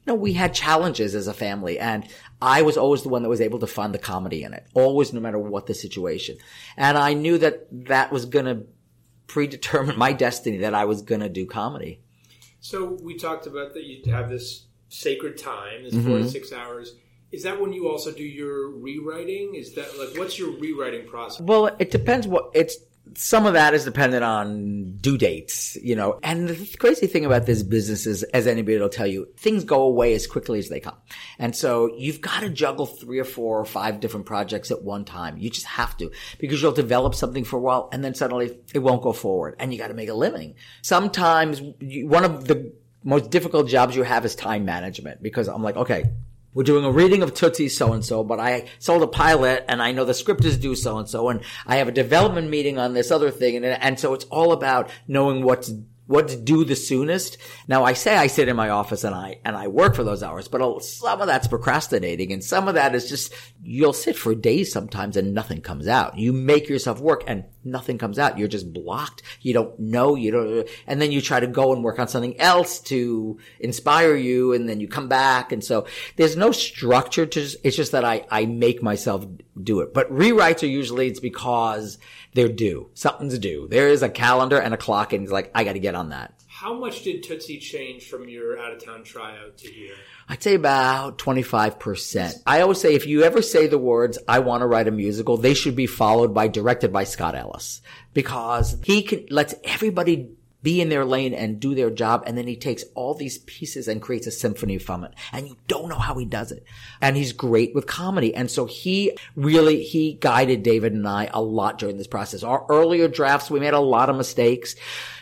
know, 0.06 0.14
we 0.14 0.34
had 0.34 0.54
challenges 0.54 1.14
as 1.14 1.26
a 1.26 1.34
family 1.34 1.78
and 1.78 2.06
I 2.42 2.62
was 2.62 2.76
always 2.76 3.02
the 3.02 3.08
one 3.08 3.22
that 3.22 3.28
was 3.28 3.40
able 3.40 3.58
to 3.60 3.66
find 3.66 3.94
the 3.94 3.98
comedy 3.98 4.42
in 4.42 4.52
it. 4.52 4.66
Always, 4.74 5.12
no 5.12 5.20
matter 5.20 5.38
what 5.38 5.66
the 5.66 5.74
situation. 5.74 6.36
And 6.76 6.98
I 6.98 7.14
knew 7.14 7.38
that 7.38 7.66
that 7.86 8.12
was 8.12 8.26
going 8.26 8.44
to 8.44 8.66
predetermine 9.26 9.98
my 9.98 10.12
destiny, 10.12 10.58
that 10.58 10.74
I 10.74 10.84
was 10.84 11.02
going 11.02 11.20
to 11.20 11.28
do 11.28 11.46
comedy. 11.46 12.00
So 12.60 12.98
we 13.02 13.16
talked 13.16 13.46
about 13.46 13.74
that 13.74 13.84
you 13.84 14.10
have 14.12 14.28
this 14.28 14.66
sacred 14.88 15.38
time, 15.38 15.84
this 15.84 15.94
mm-hmm. 15.94 16.08
four 16.08 16.18
to 16.18 16.28
six 16.28 16.52
hours. 16.52 16.96
Is 17.32 17.42
that 17.42 17.60
when 17.60 17.72
you 17.72 17.88
also 17.88 18.12
do 18.12 18.22
your 18.22 18.70
rewriting? 18.70 19.54
Is 19.56 19.74
that 19.74 19.98
like 19.98 20.16
what's 20.16 20.38
your 20.38 20.52
rewriting 20.52 21.06
process? 21.06 21.40
Well, 21.40 21.74
it 21.78 21.90
depends 21.90 22.28
what 22.28 22.50
it's, 22.54 22.76
some 23.14 23.46
of 23.46 23.52
that 23.52 23.74
is 23.74 23.84
dependent 23.84 24.24
on 24.24 24.96
due 24.96 25.18
dates, 25.18 25.76
you 25.76 25.94
know. 25.94 26.18
And 26.22 26.48
the 26.48 26.76
crazy 26.78 27.06
thing 27.06 27.24
about 27.24 27.46
this 27.46 27.62
business 27.62 28.06
is, 28.06 28.22
as 28.22 28.46
anybody 28.46 28.78
will 28.78 28.88
tell 28.88 29.06
you, 29.06 29.28
things 29.36 29.64
go 29.64 29.82
away 29.82 30.14
as 30.14 30.26
quickly 30.26 30.58
as 30.58 30.68
they 30.68 30.80
come. 30.80 30.96
And 31.38 31.54
so 31.54 31.94
you've 31.96 32.20
got 32.20 32.40
to 32.40 32.48
juggle 32.48 32.86
three 32.86 33.18
or 33.18 33.24
four 33.24 33.60
or 33.60 33.64
five 33.64 34.00
different 34.00 34.26
projects 34.26 34.70
at 34.70 34.82
one 34.82 35.04
time. 35.04 35.36
You 35.36 35.50
just 35.50 35.66
have 35.66 35.96
to 35.98 36.10
because 36.38 36.62
you'll 36.62 36.72
develop 36.72 37.14
something 37.14 37.44
for 37.44 37.56
a 37.56 37.60
while 37.60 37.88
and 37.92 38.02
then 38.02 38.14
suddenly 38.14 38.58
it 38.72 38.78
won't 38.78 39.02
go 39.02 39.12
forward 39.12 39.56
and 39.58 39.72
you 39.72 39.78
got 39.78 39.88
to 39.88 39.94
make 39.94 40.08
a 40.08 40.14
living. 40.14 40.54
Sometimes 40.82 41.62
you, 41.80 42.06
one 42.08 42.24
of 42.24 42.46
the 42.46 42.72
most 43.04 43.30
difficult 43.30 43.68
jobs 43.68 43.94
you 43.94 44.02
have 44.02 44.24
is 44.24 44.34
time 44.34 44.64
management 44.64 45.22
because 45.22 45.48
I'm 45.48 45.62
like, 45.62 45.76
okay, 45.76 46.04
we're 46.54 46.62
doing 46.62 46.84
a 46.84 46.92
reading 46.92 47.22
of 47.22 47.34
Tootsie 47.34 47.68
so 47.68 47.92
and 47.92 48.04
so, 48.04 48.24
but 48.24 48.40
I 48.40 48.68
sold 48.78 49.02
a 49.02 49.08
pilot 49.08 49.64
and 49.68 49.82
I 49.82 49.92
know 49.92 50.04
the 50.04 50.14
script 50.14 50.44
is 50.44 50.56
due 50.56 50.76
so 50.76 50.98
and 50.98 51.08
so, 51.08 51.28
and 51.28 51.42
I 51.66 51.76
have 51.76 51.88
a 51.88 51.92
development 51.92 52.48
meeting 52.48 52.78
on 52.78 52.94
this 52.94 53.10
other 53.10 53.30
thing, 53.30 53.56
and 53.56 53.64
and 53.66 53.98
so 53.98 54.14
it's 54.14 54.24
all 54.26 54.52
about 54.52 54.90
knowing 55.06 55.42
what's 55.42 55.72
what 56.06 56.28
to 56.28 56.36
do 56.36 56.64
the 56.64 56.76
soonest. 56.76 57.38
Now 57.66 57.84
I 57.84 57.94
say 57.94 58.16
I 58.16 58.26
sit 58.26 58.48
in 58.48 58.56
my 58.56 58.68
office 58.68 59.04
and 59.04 59.14
I 59.14 59.40
and 59.44 59.56
I 59.56 59.68
work 59.68 59.94
for 59.94 60.04
those 60.04 60.22
hours, 60.22 60.48
but 60.48 60.82
some 60.82 61.20
of 61.20 61.26
that's 61.26 61.48
procrastinating, 61.48 62.32
and 62.32 62.44
some 62.44 62.68
of 62.68 62.74
that 62.74 62.94
is 62.94 63.08
just 63.08 63.32
you'll 63.62 63.92
sit 63.92 64.16
for 64.16 64.34
days 64.34 64.72
sometimes 64.72 65.16
and 65.16 65.34
nothing 65.34 65.60
comes 65.60 65.88
out. 65.88 66.18
You 66.18 66.32
make 66.32 66.68
yourself 66.68 67.00
work 67.00 67.24
and 67.26 67.44
nothing 67.64 67.98
comes 67.98 68.18
out. 68.18 68.38
You're 68.38 68.48
just 68.48 68.72
blocked. 68.72 69.22
You 69.40 69.54
don't 69.54 69.78
know. 69.78 70.14
You 70.14 70.30
don't, 70.30 70.68
and 70.86 71.00
then 71.00 71.12
you 71.12 71.20
try 71.20 71.40
to 71.40 71.46
go 71.46 71.72
and 71.72 71.82
work 71.82 71.98
on 71.98 72.08
something 72.08 72.38
else 72.40 72.80
to 72.80 73.38
inspire 73.60 74.14
you, 74.14 74.52
and 74.52 74.68
then 74.68 74.80
you 74.80 74.88
come 74.88 75.08
back, 75.08 75.52
and 75.52 75.62
so 75.62 75.86
there's 76.16 76.36
no 76.36 76.52
structure 76.52 77.26
to. 77.26 77.40
It's 77.62 77.76
just 77.76 77.92
that 77.92 78.04
I 78.04 78.26
I 78.30 78.46
make 78.46 78.82
myself 78.82 79.26
do 79.62 79.80
it. 79.80 79.94
But 79.94 80.10
rewrites 80.12 80.62
are 80.62 80.66
usually 80.66 81.08
it's 81.08 81.20
because 81.20 81.98
they're 82.34 82.48
due. 82.48 82.90
Something's 82.94 83.38
due. 83.38 83.68
There 83.68 83.88
is 83.88 84.02
a 84.02 84.08
calendar 84.08 84.58
and 84.58 84.74
a 84.74 84.78
clock, 84.78 85.12
and 85.12 85.22
he's 85.22 85.32
like, 85.32 85.50
I 85.54 85.64
got 85.64 85.72
to 85.74 85.78
get 85.78 85.94
on 85.94 86.10
that. 86.10 86.34
How 86.64 86.72
much 86.72 87.02
did 87.02 87.22
Tootsie 87.22 87.58
change 87.58 88.08
from 88.08 88.26
your 88.26 88.58
out 88.58 88.72
of 88.72 88.82
town 88.82 89.04
tryout 89.04 89.58
to 89.58 89.68
here? 89.68 89.96
I'd 90.30 90.42
say 90.42 90.54
about 90.54 91.18
25%. 91.18 92.36
I 92.46 92.62
always 92.62 92.80
say 92.80 92.94
if 92.94 93.06
you 93.06 93.22
ever 93.22 93.42
say 93.42 93.66
the 93.66 93.76
words, 93.76 94.16
I 94.26 94.38
want 94.38 94.62
to 94.62 94.66
write 94.66 94.88
a 94.88 94.90
musical, 94.90 95.36
they 95.36 95.52
should 95.52 95.76
be 95.76 95.86
followed 95.86 96.32
by 96.32 96.48
directed 96.48 96.90
by 96.90 97.04
Scott 97.04 97.34
Ellis 97.34 97.82
because 98.14 98.78
he 98.82 99.02
can, 99.02 99.26
lets 99.28 99.54
everybody 99.62 100.30
be 100.64 100.80
in 100.80 100.88
their 100.88 101.04
lane 101.04 101.34
and 101.34 101.60
do 101.60 101.74
their 101.74 101.90
job. 101.90 102.24
And 102.26 102.36
then 102.36 102.46
he 102.46 102.56
takes 102.56 102.82
all 102.94 103.12
these 103.14 103.38
pieces 103.38 103.86
and 103.86 104.00
creates 104.00 104.26
a 104.26 104.32
symphony 104.32 104.78
from 104.78 105.04
it. 105.04 105.12
And 105.30 105.46
you 105.46 105.56
don't 105.68 105.90
know 105.90 105.98
how 105.98 106.16
he 106.16 106.24
does 106.24 106.50
it. 106.50 106.64
And 107.02 107.16
he's 107.16 107.34
great 107.34 107.74
with 107.74 107.86
comedy. 107.86 108.34
And 108.34 108.50
so 108.50 108.64
he 108.64 109.16
really, 109.36 109.84
he 109.84 110.14
guided 110.14 110.62
David 110.62 110.94
and 110.94 111.06
I 111.06 111.28
a 111.32 111.42
lot 111.42 111.78
during 111.78 111.98
this 111.98 112.06
process. 112.06 112.42
Our 112.42 112.64
earlier 112.70 113.06
drafts, 113.06 113.50
we 113.50 113.60
made 113.60 113.74
a 113.74 113.78
lot 113.78 114.08
of 114.08 114.16
mistakes. 114.16 114.74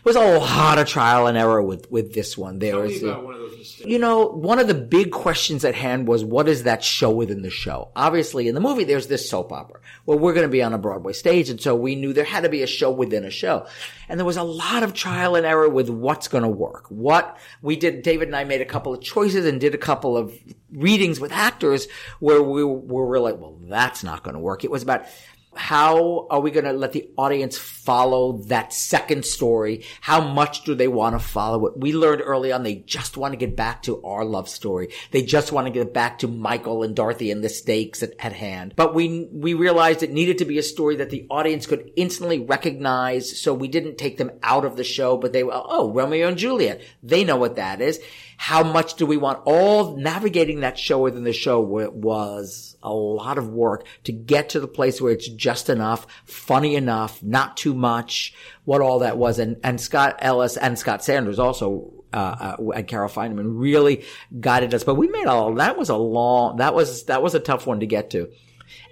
It 0.02 0.06
was 0.06 0.16
a 0.16 0.38
lot 0.38 0.78
of 0.78 0.88
trial 0.88 1.28
and 1.28 1.38
error 1.38 1.62
with, 1.62 1.88
with 1.88 2.12
this 2.12 2.36
one. 2.36 2.58
There 2.58 2.72
Tell 2.72 2.82
was, 2.82 3.02
one 3.02 3.42
you 3.84 4.00
know, 4.00 4.26
one 4.26 4.58
of 4.58 4.66
the 4.66 4.74
big 4.74 5.12
questions 5.12 5.64
at 5.64 5.76
hand 5.76 6.08
was 6.08 6.24
what 6.24 6.48
is 6.48 6.64
that 6.64 6.82
show 6.82 7.10
within 7.10 7.42
the 7.42 7.50
show? 7.50 7.92
Obviously, 7.94 8.48
in 8.48 8.56
the 8.56 8.60
movie, 8.60 8.82
there's 8.82 9.06
this 9.06 9.30
soap 9.30 9.52
opera. 9.52 9.80
Well, 10.04 10.18
we're 10.18 10.32
going 10.32 10.46
to 10.46 10.50
be 10.50 10.60
on 10.62 10.72
a 10.72 10.78
Broadway 10.78 11.12
stage. 11.12 11.50
And 11.50 11.60
so 11.60 11.76
we 11.76 11.94
knew 11.94 12.12
there 12.12 12.24
had 12.24 12.42
to 12.42 12.48
be 12.48 12.62
a 12.62 12.66
show 12.66 12.90
within 12.90 13.24
a 13.24 13.30
show. 13.30 13.66
And 14.08 14.18
there 14.18 14.24
was 14.26 14.36
a 14.36 14.42
lot 14.42 14.82
of 14.82 14.92
trial 14.92 15.36
and 15.36 15.46
error 15.46 15.68
with 15.68 15.88
what's 15.88 16.26
going 16.26 16.42
to 16.42 16.48
work. 16.48 16.86
What 16.88 17.38
we 17.60 17.76
did, 17.76 18.02
David 18.02 18.26
and 18.26 18.36
I 18.36 18.42
made 18.42 18.60
a 18.60 18.66
couple 18.66 18.92
of 18.92 19.02
choices 19.02 19.46
and 19.46 19.60
did 19.60 19.72
a 19.72 19.78
couple 19.78 20.16
of 20.16 20.36
readings 20.72 21.20
with 21.20 21.30
actors 21.30 21.86
where 22.18 22.42
we 22.42 22.64
were, 22.64 23.06
were 23.06 23.20
like, 23.20 23.38
well, 23.38 23.56
that's 23.62 24.02
not 24.02 24.24
going 24.24 24.34
to 24.34 24.40
work. 24.40 24.64
It 24.64 24.70
was 24.72 24.82
about 24.82 25.06
how 25.54 26.26
are 26.30 26.40
we 26.40 26.50
going 26.50 26.64
to 26.64 26.72
let 26.72 26.92
the 26.92 27.10
audience 27.16 27.58
follow 27.58 28.38
that 28.46 28.72
second 28.72 29.24
story? 29.24 29.84
How 30.00 30.20
much 30.20 30.64
do 30.64 30.74
they 30.74 30.88
want 30.88 31.14
to 31.14 31.18
follow 31.18 31.66
it? 31.66 31.76
We 31.76 31.92
learned 31.92 32.22
early 32.24 32.52
on 32.52 32.62
they 32.62 32.76
just 32.76 33.16
want 33.16 33.32
to 33.32 33.36
get 33.36 33.56
back 33.56 33.82
to 33.82 34.02
our 34.02 34.24
love 34.24 34.48
story. 34.48 34.88
They 35.10 35.22
just 35.22 35.52
want 35.52 35.66
to 35.66 35.72
get 35.72 35.92
back 35.92 36.20
to 36.20 36.28
Michael 36.28 36.82
and 36.82 36.96
Dorothy 36.96 37.30
and 37.30 37.44
the 37.44 37.48
stakes 37.48 38.02
at, 38.02 38.14
at 38.18 38.32
hand. 38.32 38.74
But 38.76 38.94
we 38.94 39.28
we 39.32 39.54
realized 39.54 40.02
it 40.02 40.10
needed 40.10 40.38
to 40.38 40.44
be 40.44 40.58
a 40.58 40.62
story 40.62 40.96
that 40.96 41.10
the 41.10 41.26
audience 41.30 41.66
could 41.66 41.90
instantly 41.96 42.40
recognize. 42.40 43.40
So 43.40 43.52
we 43.52 43.68
didn't 43.68 43.98
take 43.98 44.16
them 44.16 44.30
out 44.42 44.64
of 44.64 44.76
the 44.76 44.84
show, 44.84 45.16
but 45.16 45.32
they 45.32 45.44
were 45.44 45.52
oh 45.54 45.92
Romeo 45.92 46.28
and 46.28 46.38
Juliet. 46.38 46.80
They 47.02 47.24
know 47.24 47.36
what 47.36 47.56
that 47.56 47.80
is. 47.80 48.00
How 48.42 48.64
much 48.64 48.94
do 48.94 49.06
we 49.06 49.18
want? 49.18 49.40
All 49.44 49.96
navigating 49.96 50.60
that 50.62 50.76
show 50.76 50.98
within 50.98 51.22
the 51.22 51.32
show 51.32 51.60
wa- 51.60 51.90
was 51.90 52.76
a 52.82 52.92
lot 52.92 53.38
of 53.38 53.48
work 53.50 53.86
to 54.02 54.10
get 54.10 54.48
to 54.48 54.58
the 54.58 54.66
place 54.66 55.00
where 55.00 55.12
it's 55.12 55.28
just 55.28 55.70
enough, 55.70 56.08
funny 56.24 56.74
enough, 56.74 57.22
not 57.22 57.56
too 57.56 57.72
much, 57.72 58.34
what 58.64 58.80
all 58.80 58.98
that 58.98 59.16
was. 59.16 59.38
And, 59.38 59.58
and 59.62 59.80
Scott 59.80 60.16
Ellis 60.18 60.56
and 60.56 60.76
Scott 60.76 61.04
Sanders 61.04 61.38
also, 61.38 61.92
uh, 62.12 62.56
uh, 62.58 62.70
and 62.70 62.88
Carol 62.88 63.08
Feineman 63.08 63.60
really 63.60 64.02
guided 64.40 64.74
us. 64.74 64.82
But 64.82 64.96
we 64.96 65.06
made 65.06 65.26
all 65.26 65.54
that 65.54 65.78
was 65.78 65.88
a 65.88 65.96
long, 65.96 66.56
that 66.56 66.74
was, 66.74 67.04
that 67.04 67.22
was 67.22 67.36
a 67.36 67.40
tough 67.40 67.68
one 67.68 67.78
to 67.78 67.86
get 67.86 68.10
to. 68.10 68.28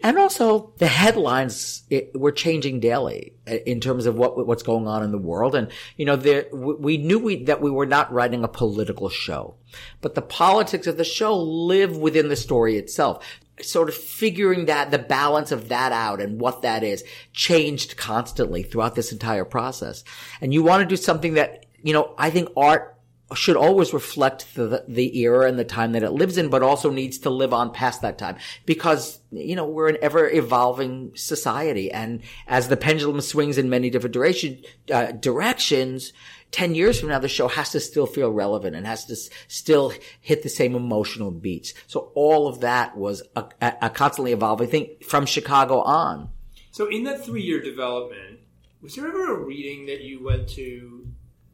And 0.02 0.18
also 0.18 0.72
the 0.78 0.86
headlines 0.86 1.82
it, 1.90 2.18
were 2.18 2.32
changing 2.32 2.80
daily 2.80 3.34
uh, 3.46 3.56
in 3.66 3.80
terms 3.80 4.06
of 4.06 4.16
what 4.16 4.46
what's 4.46 4.62
going 4.62 4.88
on 4.88 5.02
in 5.02 5.10
the 5.10 5.18
world. 5.18 5.54
And 5.54 5.70
you 5.96 6.06
know, 6.06 6.16
we 6.52 6.96
knew 6.96 7.18
we, 7.18 7.44
that 7.44 7.60
we 7.60 7.70
were 7.70 7.86
not 7.86 8.12
writing 8.12 8.42
a 8.42 8.48
political 8.48 9.08
show, 9.08 9.56
but 10.00 10.14
the 10.14 10.22
politics 10.22 10.86
of 10.86 10.96
the 10.96 11.04
show 11.04 11.36
live 11.36 11.96
within 11.96 12.28
the 12.28 12.36
story 12.36 12.76
itself. 12.76 13.24
Sort 13.60 13.90
of 13.90 13.94
figuring 13.94 14.66
that 14.66 14.90
the 14.90 14.98
balance 14.98 15.52
of 15.52 15.68
that 15.68 15.92
out 15.92 16.22
and 16.22 16.40
what 16.40 16.62
that 16.62 16.82
is 16.82 17.04
changed 17.34 17.98
constantly 17.98 18.62
throughout 18.62 18.94
this 18.94 19.12
entire 19.12 19.44
process. 19.44 20.02
And 20.40 20.54
you 20.54 20.62
want 20.62 20.80
to 20.80 20.86
do 20.86 20.96
something 20.96 21.34
that 21.34 21.66
you 21.82 21.92
know, 21.92 22.14
I 22.18 22.30
think 22.30 22.50
art 22.56 22.99
should 23.34 23.56
always 23.56 23.92
reflect 23.92 24.54
the, 24.54 24.84
the 24.88 25.18
era 25.18 25.48
and 25.48 25.58
the 25.58 25.64
time 25.64 25.92
that 25.92 26.02
it 26.02 26.10
lives 26.10 26.36
in, 26.36 26.48
but 26.48 26.62
also 26.62 26.90
needs 26.90 27.18
to 27.18 27.30
live 27.30 27.52
on 27.52 27.72
past 27.72 28.02
that 28.02 28.18
time 28.18 28.36
because, 28.66 29.20
you 29.30 29.54
know, 29.54 29.66
we're 29.66 29.88
an 29.88 29.98
ever 30.02 30.28
evolving 30.28 31.12
society. 31.14 31.90
And 31.92 32.22
as 32.46 32.68
the 32.68 32.76
pendulum 32.76 33.20
swings 33.20 33.58
in 33.58 33.70
many 33.70 33.90
different 33.90 34.14
direction, 34.14 34.62
uh, 34.92 35.12
directions, 35.12 36.12
10 36.50 36.74
years 36.74 36.98
from 36.98 37.10
now, 37.10 37.18
the 37.18 37.28
show 37.28 37.46
has 37.48 37.70
to 37.70 37.80
still 37.80 38.06
feel 38.06 38.30
relevant 38.30 38.74
and 38.74 38.86
has 38.86 39.04
to 39.04 39.12
s- 39.12 39.30
still 39.46 39.92
hit 40.20 40.42
the 40.42 40.48
same 40.48 40.74
emotional 40.74 41.30
beats. 41.30 41.72
So 41.86 42.10
all 42.14 42.48
of 42.48 42.60
that 42.60 42.96
was 42.96 43.22
a, 43.36 43.44
a 43.60 43.90
constantly 43.90 44.32
evolving 44.32 44.68
thing 44.68 44.96
from 45.06 45.26
Chicago 45.26 45.80
on. 45.82 46.30
So 46.72 46.88
in 46.88 47.04
that 47.04 47.24
three 47.24 47.42
year 47.42 47.60
development, 47.60 48.40
was 48.82 48.96
there 48.96 49.06
ever 49.06 49.34
a 49.34 49.44
reading 49.44 49.86
that 49.86 50.00
you 50.00 50.24
went 50.24 50.48
to 50.50 51.06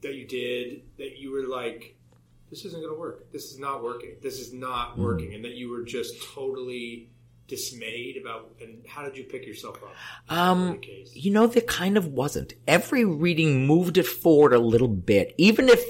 that 0.07 0.15
you 0.15 0.27
did 0.27 0.83
that 0.99 1.19
you 1.19 1.33
were 1.33 1.47
like, 1.47 1.97
this 2.51 2.65
isn't 2.65 2.81
going 2.81 2.95
to 2.95 2.99
work. 2.99 3.33
This 3.33 3.51
is 3.53 3.59
not 3.59 3.83
working. 3.83 4.17
This 4.23 4.39
is 4.39 4.53
not 4.53 4.97
working, 4.99 5.35
and 5.35 5.45
that 5.45 5.55
you 5.55 5.71
were 5.71 5.83
just 5.83 6.15
totally 6.35 7.11
dismayed 7.49 8.17
about? 8.17 8.55
And 8.61 8.85
how 8.87 9.05
did 9.05 9.17
you 9.17 9.25
pick 9.25 9.47
yourself 9.47 9.77
up? 9.83 9.95
Um, 10.29 10.81
you 11.13 11.31
know, 11.31 11.47
there 11.47 11.63
kind 11.63 11.97
of 11.97 12.09
wasn't. 12.09 12.55
Every 12.67 13.05
reading 13.05 13.67
moved 13.67 13.99
it 13.99 14.07
forward 14.07 14.53
a 14.53 14.59
little 14.59 14.89
bit, 14.89 15.35
even 15.39 15.69
if 15.69 15.83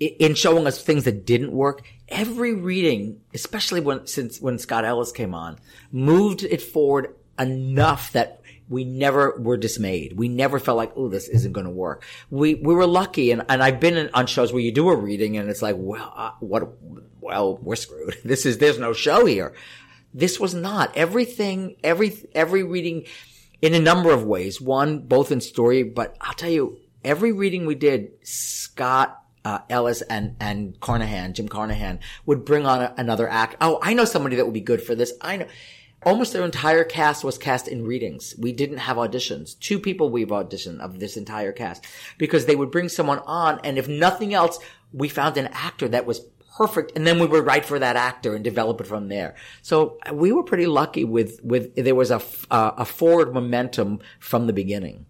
in 0.00 0.34
showing 0.34 0.66
us 0.66 0.82
things 0.82 1.04
that 1.04 1.26
didn't 1.26 1.52
work. 1.52 1.82
Every 2.08 2.54
reading, 2.54 3.20
especially 3.34 3.80
when 3.80 4.06
since 4.06 4.40
when 4.40 4.58
Scott 4.58 4.84
Ellis 4.84 5.12
came 5.12 5.34
on, 5.34 5.58
moved 5.92 6.42
it 6.42 6.62
forward 6.62 7.14
enough 7.38 8.12
that 8.12 8.39
we 8.70 8.84
never 8.84 9.36
were 9.38 9.56
dismayed. 9.56 10.16
We 10.16 10.28
never 10.28 10.60
felt 10.60 10.76
like, 10.76 10.92
oh, 10.94 11.08
this 11.08 11.28
isn't 11.28 11.52
going 11.52 11.66
to 11.66 11.72
work. 11.72 12.04
We 12.30 12.54
we 12.54 12.72
were 12.72 12.86
lucky, 12.86 13.32
and 13.32 13.44
and 13.48 13.62
I've 13.62 13.80
been 13.80 13.96
in, 13.96 14.10
on 14.14 14.26
shows 14.26 14.52
where 14.52 14.62
you 14.62 14.72
do 14.72 14.88
a 14.88 14.96
reading 14.96 15.36
and 15.36 15.50
it's 15.50 15.60
like, 15.60 15.74
well, 15.76 16.36
what? 16.38 16.72
Well, 17.20 17.58
we're 17.58 17.76
screwed. 17.76 18.16
This 18.24 18.46
is 18.46 18.58
there's 18.58 18.78
no 18.78 18.92
show 18.92 19.26
here. 19.26 19.54
This 20.14 20.38
was 20.40 20.54
not 20.54 20.96
everything. 20.96 21.76
Every 21.82 22.16
every 22.32 22.62
reading, 22.62 23.06
in 23.60 23.74
a 23.74 23.80
number 23.80 24.12
of 24.12 24.24
ways. 24.24 24.60
One, 24.60 25.00
both 25.00 25.32
in 25.32 25.40
story, 25.40 25.82
but 25.82 26.16
I'll 26.20 26.34
tell 26.34 26.50
you, 26.50 26.78
every 27.04 27.32
reading 27.32 27.66
we 27.66 27.74
did, 27.74 28.12
Scott. 28.22 29.16
Uh, 29.42 29.60
Ellis 29.70 30.02
and, 30.02 30.36
and 30.38 30.78
Carnahan, 30.80 31.32
Jim 31.32 31.48
Carnahan 31.48 32.00
would 32.26 32.44
bring 32.44 32.66
on 32.66 32.82
a, 32.82 32.94
another 32.98 33.26
act. 33.26 33.56
Oh, 33.62 33.78
I 33.82 33.94
know 33.94 34.04
somebody 34.04 34.36
that 34.36 34.44
would 34.44 34.52
be 34.52 34.60
good 34.60 34.82
for 34.82 34.94
this. 34.94 35.14
I 35.22 35.38
know. 35.38 35.46
Almost 36.02 36.32
their 36.32 36.44
entire 36.44 36.84
cast 36.84 37.24
was 37.24 37.36
cast 37.36 37.68
in 37.68 37.86
readings. 37.86 38.34
We 38.38 38.52
didn't 38.52 38.78
have 38.78 38.96
auditions. 38.96 39.58
Two 39.58 39.78
people 39.78 40.08
we've 40.08 40.28
auditioned 40.28 40.80
of 40.80 40.98
this 40.98 41.16
entire 41.16 41.52
cast 41.52 41.84
because 42.16 42.46
they 42.46 42.56
would 42.56 42.70
bring 42.70 42.88
someone 42.88 43.18
on 43.26 43.60
and 43.64 43.76
if 43.76 43.86
nothing 43.86 44.32
else, 44.32 44.58
we 44.92 45.08
found 45.08 45.36
an 45.36 45.48
actor 45.52 45.88
that 45.88 46.06
was 46.06 46.20
perfect 46.56 46.92
and 46.96 47.06
then 47.06 47.18
we 47.18 47.26
would 47.26 47.44
write 47.44 47.66
for 47.66 47.78
that 47.78 47.96
actor 47.96 48.34
and 48.34 48.42
develop 48.42 48.80
it 48.80 48.86
from 48.86 49.08
there. 49.08 49.34
So 49.60 49.98
uh, 50.06 50.14
we 50.14 50.32
were 50.32 50.42
pretty 50.42 50.66
lucky 50.66 51.04
with, 51.04 51.38
with, 51.42 51.74
there 51.76 51.94
was 51.94 52.10
a, 52.10 52.22
uh, 52.50 52.72
a 52.78 52.84
forward 52.86 53.34
momentum 53.34 54.00
from 54.18 54.46
the 54.46 54.52
beginning. 54.54 55.04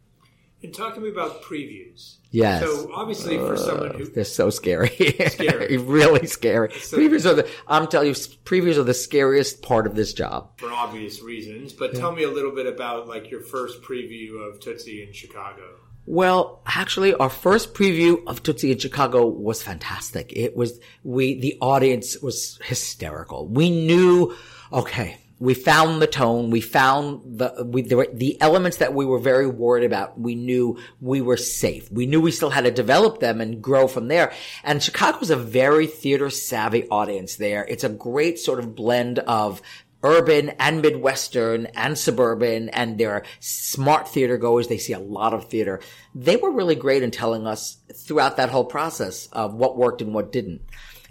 And 0.63 0.75
talk 0.75 0.95
to 0.95 1.01
me 1.01 1.09
about 1.09 1.43
previews. 1.43 2.17
Yes. 2.31 2.63
So 2.63 2.91
obviously, 2.95 3.39
for 3.39 3.57
someone 3.57 3.95
who 3.95 4.07
They're 4.07 4.25
so 4.25 4.51
scary. 4.51 4.89
Scary. 5.31 5.77
really 5.79 6.27
scary. 6.27 6.69
previews 6.69 7.29
are 7.29 7.35
the, 7.35 7.49
I'm 7.67 7.89
telling 7.89 8.09
you, 8.09 8.15
previews 8.15 8.77
are 8.77 8.85
the 8.85 8.95
scariest 8.95 9.63
part 9.63 9.87
of 9.87 9.97
this 9.97 10.13
job. 10.13 10.59
for 10.59 10.73
obvious 10.73 11.23
reasons, 11.23 11.73
but 11.73 11.95
tell 11.95 12.13
me 12.13 12.23
a 12.23 12.31
little 12.31 12.55
bit 12.55 12.67
about 12.67 13.09
like 13.09 13.31
your 13.31 13.41
first 13.41 13.83
preview 13.83 14.49
of 14.49 14.61
Tootsie 14.61 15.03
in 15.03 15.13
Chicago. 15.13 15.63
Well, 16.07 16.63
actually, 16.67 17.15
our 17.15 17.31
first 17.31 17.75
preview 17.75 18.27
of 18.27 18.43
Tootsie 18.43 18.73
in 18.73 18.79
Chicago 18.79 19.27
was 19.27 19.63
fantastic. 19.63 20.33
It 20.35 20.57
was, 20.57 20.81
we, 21.05 21.39
the 21.39 21.57
audience 21.61 22.21
was 22.21 22.59
hysterical. 22.65 23.47
We 23.47 23.71
knew, 23.71 24.35
okay, 24.73 25.19
we 25.41 25.55
found 25.55 26.03
the 26.03 26.07
tone. 26.07 26.51
We 26.51 26.61
found 26.61 27.39
the, 27.39 27.67
we, 27.67 27.81
the, 27.81 28.09
the 28.13 28.41
elements 28.43 28.77
that 28.77 28.95
we 28.95 29.07
were 29.07 29.19
very 29.19 29.47
worried 29.47 29.87
about. 29.87 30.21
We 30.21 30.35
knew 30.35 30.79
we 31.01 31.23
were 31.23 31.39
safe. 31.39 31.91
We 31.91 32.07
knew 32.07 32.21
we 32.21 32.31
still 32.31 32.51
had 32.51 32.65
to 32.65 32.71
develop 32.71 33.21
them 33.21 33.41
and 33.41 33.63
grow 33.63 33.89
from 33.89 34.09
there. 34.09 34.33
And 34.63 34.83
Chicago's 34.83 35.31
a 35.31 35.37
very 35.37 35.87
theater 35.87 36.29
savvy 36.29 36.87
audience 36.89 37.37
there. 37.37 37.65
It's 37.67 37.85
a 37.85 37.89
great 37.89 38.39
sort 38.39 38.59
of 38.59 38.75
blend 38.75 39.19
of 39.21 39.63
urban 40.03 40.51
and 40.59 40.83
midwestern 40.83 41.67
and 41.75 41.99
suburban 41.99 42.69
and 42.71 42.97
they're 42.97 43.23
smart 43.39 44.09
theater 44.09 44.39
goers 44.39 44.67
they 44.67 44.79
see 44.79 44.95
a 44.95 44.99
lot 44.99 45.35
of 45.35 45.51
theater 45.51 45.79
they 46.15 46.37
were 46.37 46.51
really 46.51 46.75
great 46.75 47.03
in 47.03 47.11
telling 47.11 47.47
us 47.47 47.77
throughout 47.95 48.39
that 48.39 48.49
whole 48.49 48.65
process 48.65 49.27
of 49.33 49.53
what 49.53 49.77
worked 49.77 50.01
and 50.01 50.15
what 50.15 50.33
didn't 50.33 50.63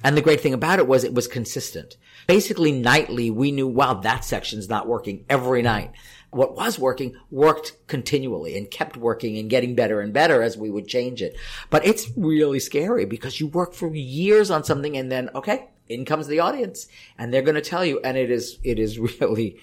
and 0.04 0.18
the 0.18 0.24
great 0.24 0.42
thing 0.42 0.56
about 0.56 0.80
it 0.80 0.88
was 0.88 1.04
it 1.04 1.14
was 1.14 1.28
consistent 1.28 1.98
basically 2.30 2.72
nightly 2.72 3.32
we 3.32 3.52
knew 3.52 3.68
wow 3.68 3.94
that 3.96 4.24
section's 4.24 4.70
not 4.70 4.88
working 4.88 5.26
every 5.30 5.62
night 5.64 5.92
what 6.32 6.56
was 6.56 6.78
working 6.78 7.16
worked 7.32 7.76
continually 7.88 8.56
and 8.56 8.70
kept 8.70 8.96
working 8.96 9.38
and 9.40 9.50
getting 9.50 9.74
better 9.74 10.00
and 10.00 10.14
better 10.14 10.44
as 10.44 10.56
we 10.56 10.70
would 10.70 10.88
change 10.88 11.22
it 11.24 11.36
but 11.72 11.84
it's 11.86 12.08
really 12.16 12.60
scary 12.60 13.04
because 13.06 13.40
you 13.40 13.48
work 13.48 13.74
for 13.74 13.94
years 13.96 14.52
on 14.52 14.64
something 14.64 14.96
and 14.96 15.12
then 15.12 15.28
okay 15.34 15.68
in 15.88 16.06
comes 16.06 16.28
the 16.28 16.40
audience 16.40 16.88
and 17.18 17.34
they're 17.34 17.42
going 17.42 17.56
to 17.56 17.62
tell 17.62 17.84
you 17.84 18.00
and 18.04 18.16
it 18.16 18.30
is 18.30 18.60
it 18.64 18.78
is 18.78 19.00
really 19.20 19.58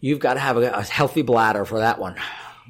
you've 0.00 0.20
got 0.20 0.34
to 0.34 0.40
have 0.40 0.56
a, 0.56 0.70
a 0.70 0.82
healthy 0.84 1.22
bladder 1.22 1.64
for 1.64 1.80
that 1.80 1.98
one 1.98 2.14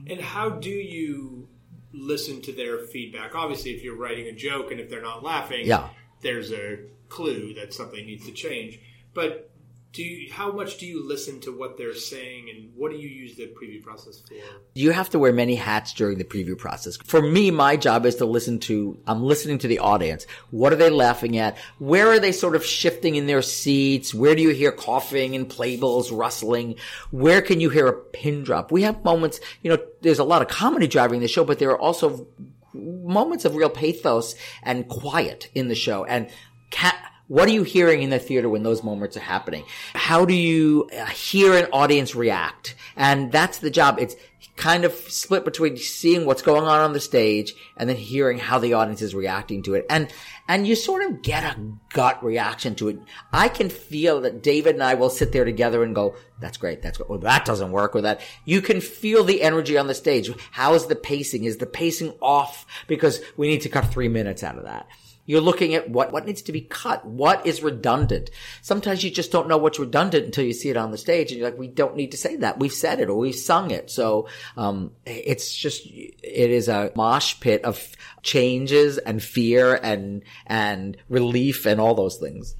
And 0.08 0.20
how 0.22 0.48
do 0.48 0.70
you 0.70 1.48
listen 1.92 2.40
to 2.42 2.52
their 2.52 2.78
feedback? 2.78 3.34
Obviously, 3.34 3.72
if 3.72 3.82
you're 3.82 3.96
writing 3.96 4.26
a 4.28 4.32
joke 4.32 4.70
and 4.70 4.80
if 4.80 4.88
they're 4.88 5.02
not 5.02 5.24
laughing, 5.24 5.66
Yeah. 5.66 5.88
there's 6.22 6.52
a 6.52 6.78
clue 7.08 7.52
that 7.54 7.74
something 7.74 8.06
needs 8.06 8.24
to 8.26 8.32
change. 8.32 8.78
But 9.14 9.50
do 9.92 10.04
you, 10.04 10.30
how 10.32 10.52
much 10.52 10.78
do 10.78 10.86
you 10.86 11.06
listen 11.06 11.40
to 11.40 11.50
what 11.50 11.76
they're 11.78 11.94
saying, 11.94 12.50
and 12.50 12.70
what 12.76 12.92
do 12.92 12.98
you 12.98 13.08
use 13.08 13.36
the 13.36 13.46
preview 13.46 13.82
process 13.82 14.20
for? 14.20 14.34
you 14.74 14.92
have 14.92 15.10
to 15.10 15.18
wear 15.18 15.32
many 15.32 15.54
hats 15.54 15.92
during 15.94 16.18
the 16.18 16.24
preview 16.24 16.56
process. 16.56 16.96
For 16.98 17.20
me, 17.22 17.50
my 17.50 17.76
job 17.76 18.06
is 18.06 18.16
to 18.16 18.26
listen 18.26 18.58
to, 18.60 18.98
I'm 19.06 19.24
listening 19.24 19.58
to 19.58 19.66
the 19.66 19.78
audience. 19.78 20.26
What 20.50 20.72
are 20.72 20.76
they 20.76 20.90
laughing 20.90 21.38
at? 21.38 21.56
Where 21.78 22.08
are 22.08 22.20
they 22.20 22.32
sort 22.32 22.54
of 22.54 22.64
shifting 22.64 23.16
in 23.16 23.26
their 23.26 23.42
seats? 23.42 24.14
Where 24.14 24.36
do 24.36 24.42
you 24.42 24.50
hear 24.50 24.70
coughing 24.70 25.34
and 25.34 25.48
playbills 25.48 26.12
rustling? 26.12 26.76
Where 27.10 27.40
can 27.40 27.60
you 27.60 27.70
hear 27.70 27.88
a 27.88 27.92
pin 27.92 28.44
drop? 28.44 28.70
We 28.70 28.82
have 28.82 29.02
moments, 29.04 29.40
you 29.62 29.70
know, 29.70 29.78
there's 30.02 30.20
a 30.20 30.24
lot 30.24 30.42
of 30.42 30.48
comedy 30.48 30.86
driving 30.86 31.20
the 31.20 31.28
show, 31.28 31.44
but 31.44 31.58
there 31.58 31.70
are 31.70 31.80
also 31.80 32.28
moments 32.72 33.44
of 33.44 33.56
real 33.56 33.70
pathos 33.70 34.34
and 34.62 34.86
quiet 34.86 35.48
in 35.54 35.68
the 35.68 35.74
show. 35.74 36.04
And 36.04 36.28
cat, 36.70 36.96
what 37.28 37.48
are 37.48 37.52
you 37.52 37.62
hearing 37.62 38.02
in 38.02 38.10
the 38.10 38.18
theater 38.18 38.48
when 38.48 38.62
those 38.62 38.82
moments 38.82 39.16
are 39.16 39.20
happening? 39.20 39.64
How 39.94 40.24
do 40.24 40.34
you 40.34 40.88
uh, 40.98 41.06
hear 41.06 41.54
an 41.54 41.68
audience 41.72 42.14
react? 42.14 42.74
And 42.96 43.30
that's 43.30 43.58
the 43.58 43.70
job. 43.70 43.98
It's 44.00 44.16
kind 44.56 44.84
of 44.84 44.92
split 44.92 45.44
between 45.44 45.76
seeing 45.76 46.26
what's 46.26 46.42
going 46.42 46.64
on 46.64 46.80
on 46.80 46.92
the 46.92 47.00
stage 47.00 47.54
and 47.76 47.88
then 47.88 47.96
hearing 47.96 48.38
how 48.38 48.58
the 48.58 48.72
audience 48.72 49.02
is 49.02 49.14
reacting 49.14 49.62
to 49.62 49.74
it. 49.74 49.86
And, 49.88 50.12
and 50.48 50.66
you 50.66 50.74
sort 50.74 51.04
of 51.04 51.22
get 51.22 51.44
a 51.44 51.56
gut 51.90 52.24
reaction 52.24 52.74
to 52.76 52.88
it. 52.88 52.98
I 53.32 53.48
can 53.48 53.68
feel 53.68 54.22
that 54.22 54.42
David 54.42 54.74
and 54.74 54.82
I 54.82 54.94
will 54.94 55.10
sit 55.10 55.30
there 55.30 55.44
together 55.44 55.82
and 55.82 55.94
go, 55.94 56.16
that's 56.40 56.56
great. 56.56 56.82
That's 56.82 56.98
good. 56.98 57.08
Well, 57.08 57.20
that 57.20 57.44
doesn't 57.44 57.72
work 57.72 57.94
with 57.94 58.04
that. 58.04 58.20
You 58.44 58.60
can 58.60 58.80
feel 58.80 59.22
the 59.22 59.42
energy 59.42 59.76
on 59.76 59.86
the 59.86 59.94
stage. 59.94 60.30
How 60.50 60.74
is 60.74 60.86
the 60.86 60.96
pacing? 60.96 61.44
Is 61.44 61.58
the 61.58 61.66
pacing 61.66 62.14
off? 62.20 62.66
Because 62.86 63.20
we 63.36 63.48
need 63.48 63.60
to 63.62 63.68
cut 63.68 63.86
three 63.86 64.08
minutes 64.08 64.42
out 64.42 64.56
of 64.56 64.64
that. 64.64 64.88
You're 65.28 65.42
looking 65.42 65.74
at 65.74 65.90
what, 65.90 66.10
what 66.10 66.24
needs 66.24 66.40
to 66.40 66.52
be 66.52 66.62
cut. 66.62 67.04
What 67.04 67.46
is 67.46 67.62
redundant? 67.62 68.30
Sometimes 68.62 69.04
you 69.04 69.10
just 69.10 69.30
don't 69.30 69.46
know 69.46 69.58
what's 69.58 69.78
redundant 69.78 70.24
until 70.24 70.46
you 70.46 70.54
see 70.54 70.70
it 70.70 70.76
on 70.78 70.90
the 70.90 70.96
stage 70.96 71.30
and 71.30 71.38
you're 71.38 71.50
like, 71.50 71.58
we 71.58 71.68
don't 71.68 71.96
need 71.96 72.12
to 72.12 72.16
say 72.16 72.36
that. 72.36 72.58
We've 72.58 72.72
said 72.72 72.98
it 72.98 73.10
or 73.10 73.18
we've 73.18 73.34
sung 73.34 73.70
it. 73.70 73.90
So, 73.90 74.26
um, 74.56 74.92
it's 75.04 75.54
just, 75.54 75.84
it 75.84 76.50
is 76.50 76.68
a 76.68 76.92
mosh 76.96 77.38
pit 77.40 77.62
of 77.66 77.94
changes 78.22 78.96
and 78.96 79.22
fear 79.22 79.74
and, 79.74 80.22
and 80.46 80.96
relief 81.10 81.66
and 81.66 81.78
all 81.78 81.94
those 81.94 82.16
things. 82.16 82.54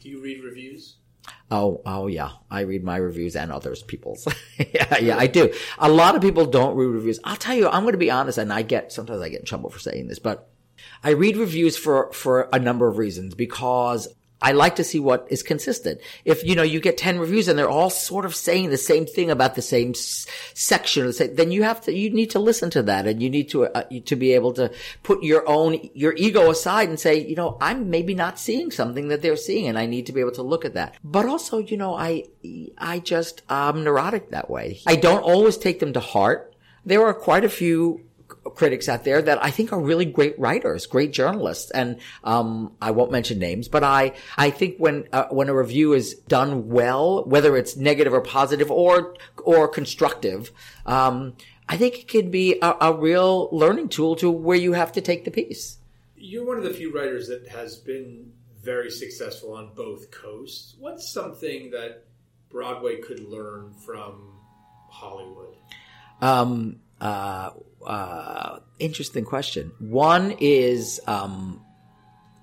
Do 0.00 0.08
you 0.08 0.22
read 0.22 0.42
reviews? 0.42 0.96
Oh, 1.50 1.82
oh 1.84 2.06
yeah. 2.06 2.30
I 2.50 2.60
read 2.60 2.84
my 2.84 2.96
reviews 2.96 3.36
and 3.36 3.52
others 3.52 3.82
people's. 3.82 4.26
yeah, 4.58 4.96
yeah, 4.96 5.18
I 5.18 5.26
do. 5.26 5.52
A 5.78 5.90
lot 5.90 6.16
of 6.16 6.22
people 6.22 6.46
don't 6.46 6.74
read 6.74 6.86
reviews. 6.86 7.20
I'll 7.22 7.36
tell 7.36 7.54
you, 7.54 7.68
I'm 7.68 7.82
going 7.82 7.92
to 7.92 7.98
be 7.98 8.10
honest, 8.10 8.38
and 8.38 8.50
I 8.50 8.62
get, 8.62 8.92
sometimes 8.92 9.20
I 9.20 9.28
get 9.28 9.40
in 9.40 9.46
trouble 9.46 9.68
for 9.68 9.78
saying 9.78 10.08
this, 10.08 10.18
but 10.18 10.53
I 11.02 11.10
read 11.10 11.36
reviews 11.36 11.76
for, 11.76 12.12
for 12.12 12.48
a 12.52 12.58
number 12.58 12.88
of 12.88 12.98
reasons 12.98 13.34
because 13.34 14.08
I 14.44 14.52
like 14.52 14.76
to 14.76 14.84
see 14.84 15.00
what 15.00 15.26
is 15.30 15.42
consistent. 15.42 16.02
If, 16.26 16.44
you 16.44 16.54
know, 16.54 16.62
you 16.62 16.78
get 16.78 16.98
10 16.98 17.18
reviews 17.18 17.48
and 17.48 17.58
they're 17.58 17.66
all 17.66 17.88
sort 17.88 18.26
of 18.26 18.34
saying 18.34 18.68
the 18.68 18.76
same 18.76 19.06
thing 19.06 19.30
about 19.30 19.54
the 19.54 19.62
same 19.62 19.90
s- 19.90 20.26
section, 20.52 21.10
then 21.32 21.50
you 21.50 21.62
have 21.62 21.80
to, 21.82 21.94
you 21.94 22.10
need 22.10 22.30
to 22.32 22.38
listen 22.38 22.68
to 22.70 22.82
that 22.82 23.06
and 23.06 23.22
you 23.22 23.30
need 23.30 23.48
to, 23.50 23.64
uh, 23.64 23.84
to 24.04 24.16
be 24.16 24.34
able 24.34 24.52
to 24.52 24.70
put 25.02 25.22
your 25.22 25.48
own, 25.48 25.88
your 25.94 26.12
ego 26.18 26.50
aside 26.50 26.90
and 26.90 27.00
say, 27.00 27.26
you 27.26 27.36
know, 27.36 27.56
I'm 27.58 27.88
maybe 27.88 28.14
not 28.14 28.38
seeing 28.38 28.70
something 28.70 29.08
that 29.08 29.22
they're 29.22 29.36
seeing 29.36 29.66
and 29.66 29.78
I 29.78 29.86
need 29.86 30.04
to 30.06 30.12
be 30.12 30.20
able 30.20 30.32
to 30.32 30.42
look 30.42 30.66
at 30.66 30.74
that. 30.74 30.96
But 31.02 31.24
also, 31.24 31.56
you 31.56 31.78
know, 31.78 31.94
I, 31.94 32.24
I 32.76 32.98
just, 32.98 33.40
I'm 33.48 33.82
neurotic 33.82 34.30
that 34.32 34.50
way. 34.50 34.80
I 34.86 34.96
don't 34.96 35.22
always 35.22 35.56
take 35.56 35.80
them 35.80 35.94
to 35.94 36.00
heart. 36.00 36.54
There 36.84 37.02
are 37.06 37.14
quite 37.14 37.44
a 37.44 37.48
few 37.48 38.04
critics 38.28 38.88
out 38.88 39.04
there 39.04 39.20
that 39.22 39.42
I 39.42 39.50
think 39.50 39.72
are 39.72 39.80
really 39.80 40.04
great 40.04 40.38
writers, 40.38 40.86
great 40.86 41.12
journalists, 41.12 41.70
and 41.70 41.98
um, 42.22 42.72
I 42.80 42.90
won't 42.90 43.10
mention 43.10 43.38
names, 43.38 43.68
but 43.68 43.84
I 43.84 44.14
I 44.36 44.50
think 44.50 44.78
when 44.78 45.08
uh, 45.12 45.26
when 45.30 45.48
a 45.48 45.54
review 45.54 45.92
is 45.92 46.14
done 46.14 46.68
well, 46.68 47.24
whether 47.24 47.56
it's 47.56 47.76
negative 47.76 48.12
or 48.12 48.20
positive 48.20 48.70
or 48.70 49.14
or 49.44 49.68
constructive, 49.68 50.52
um, 50.86 51.36
I 51.68 51.76
think 51.76 51.98
it 51.98 52.08
can 52.08 52.30
be 52.30 52.58
a, 52.60 52.74
a 52.80 52.92
real 52.92 53.48
learning 53.52 53.88
tool 53.88 54.16
to 54.16 54.30
where 54.30 54.56
you 54.56 54.72
have 54.72 54.92
to 54.92 55.00
take 55.00 55.24
the 55.24 55.30
piece. 55.30 55.78
You're 56.16 56.46
one 56.46 56.58
of 56.58 56.64
the 56.64 56.74
few 56.74 56.94
writers 56.94 57.28
that 57.28 57.48
has 57.48 57.76
been 57.76 58.32
very 58.62 58.90
successful 58.90 59.52
on 59.52 59.74
both 59.74 60.10
coasts. 60.10 60.74
What's 60.78 61.12
something 61.12 61.70
that 61.70 62.04
Broadway 62.50 62.96
could 62.96 63.20
learn 63.20 63.74
from 63.84 64.38
Hollywood? 64.88 65.54
Um, 66.20 66.80
uh, 67.00 67.50
uh, 67.86 68.60
interesting 68.78 69.24
question. 69.24 69.72
One 69.78 70.36
is, 70.40 71.00
um, 71.06 71.64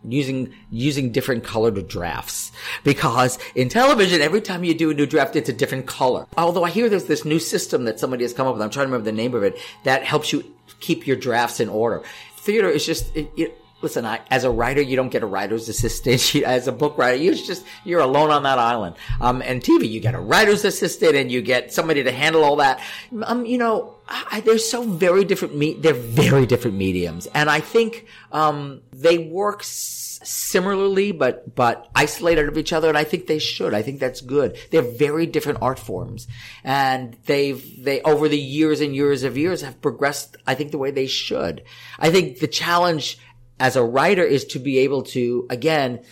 using 0.04 0.54
using 0.70 1.12
different 1.12 1.44
colored 1.44 1.88
drafts. 1.88 2.52
Because 2.84 3.38
in 3.56 3.70
television 3.70 4.22
every 4.22 4.42
time 4.42 4.64
you 4.64 4.74
do 4.74 4.92
a 4.92 4.94
new 4.94 5.06
draft 5.06 5.36
it's 5.36 5.50
a 5.50 5.54
different 5.54 5.86
color. 5.86 6.26
Although 6.38 6.64
i 6.64 6.70
hear 6.70 6.90
there's 6.90 7.06
this 7.06 7.26
new 7.26 7.40
system 7.40 7.86
that 7.86 8.00
somebody 8.00 8.24
has 8.24 8.34
come 8.34 8.48
up 8.48 8.54
with. 8.54 8.64
I'm 8.64 8.70
trying 8.70 8.88
to 8.88 8.92
remember 8.92 9.06
the 9.06 9.16
name 9.16 9.36
of 9.36 9.44
it 9.44 9.60
that 9.84 10.04
helps 10.04 10.34
you 10.34 10.44
keep 10.80 11.06
your 11.06 11.18
drafts 11.18 11.60
in 11.60 11.70
order. 11.70 12.04
Theater 12.38 12.70
is 12.70 12.86
just 12.86 13.16
it, 13.16 13.30
it, 13.38 13.61
listen 13.82 14.06
I, 14.06 14.22
as 14.30 14.44
a 14.44 14.52
writer 14.52 14.82
you 14.82 14.96
don't 14.96 15.10
get 15.10 15.24
a 15.24 15.28
writer's 15.28 15.70
assistant 15.70 16.36
as 16.46 16.67
a 16.67 16.72
book 16.72 16.98
writer 16.98 17.17
you 17.17 17.34
just 17.36 17.65
you're 17.84 18.02
alone 18.02 18.32
on 18.32 18.44
that 18.44 18.60
island 18.60 18.96
um, 19.20 19.41
and 19.41 19.62
tv 19.62 19.89
you 19.89 20.00
get 20.00 20.15
a 20.15 20.20
writer's 20.20 20.63
assistant 20.65 21.15
and 21.15 21.32
you 21.32 21.41
get 21.41 21.74
somebody 21.74 22.04
to 22.04 22.12
handle 22.12 22.44
all 22.44 22.58
that 22.58 22.82
um, 23.24 23.46
you 23.46 23.58
know 23.58 23.96
I, 24.12 24.41
they're 24.41 24.58
so 24.58 24.84
very 24.84 25.24
different. 25.24 25.56
Me- 25.56 25.76
they're 25.76 25.94
very 25.94 26.46
different 26.46 26.76
mediums, 26.78 27.28
and 27.28 27.50
I 27.50 27.62
think 27.62 28.08
um, 28.32 28.82
they 28.91 29.17
work 29.17 29.62
s- 29.62 30.20
similarly, 30.24 31.13
but 31.13 31.56
but 31.56 31.89
isolated 31.96 32.50
of 32.50 32.58
each 32.58 32.74
other. 32.74 32.89
And 32.89 32.98
I 32.98 33.06
think 33.06 33.28
they 33.28 33.39
should. 33.39 33.74
I 33.74 33.82
think 33.82 34.00
that's 34.00 34.20
good. 34.20 34.58
They're 34.70 34.82
very 34.82 35.28
different 35.28 35.60
art 35.62 35.80
forms, 35.80 36.28
and 36.63 37.15
they've 37.26 37.63
they 37.84 38.02
over 38.02 38.28
the 38.28 38.39
years 38.39 38.82
and 38.82 38.94
years 38.94 39.24
of 39.24 39.38
years 39.38 39.62
have 39.62 39.82
progressed. 39.82 40.36
I 40.46 40.56
think 40.56 40.72
the 40.72 40.78
way 40.78 40.91
they 40.91 41.08
should. 41.08 41.63
I 41.98 42.10
think 42.10 42.39
the 42.39 42.48
challenge 42.48 43.17
as 43.62 43.76
a 43.76 43.84
writer 43.84 44.24
is 44.24 44.43
to 44.45 44.60
be 44.60 44.80
able 44.80 45.04
to 45.04 45.45
again 45.50 46.04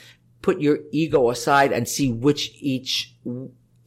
put 0.41 0.61
your 0.61 0.79
ego 0.91 1.29
aside 1.29 1.73
and 1.73 1.87
see 1.87 2.11
which 2.11 2.51
each 2.61 3.13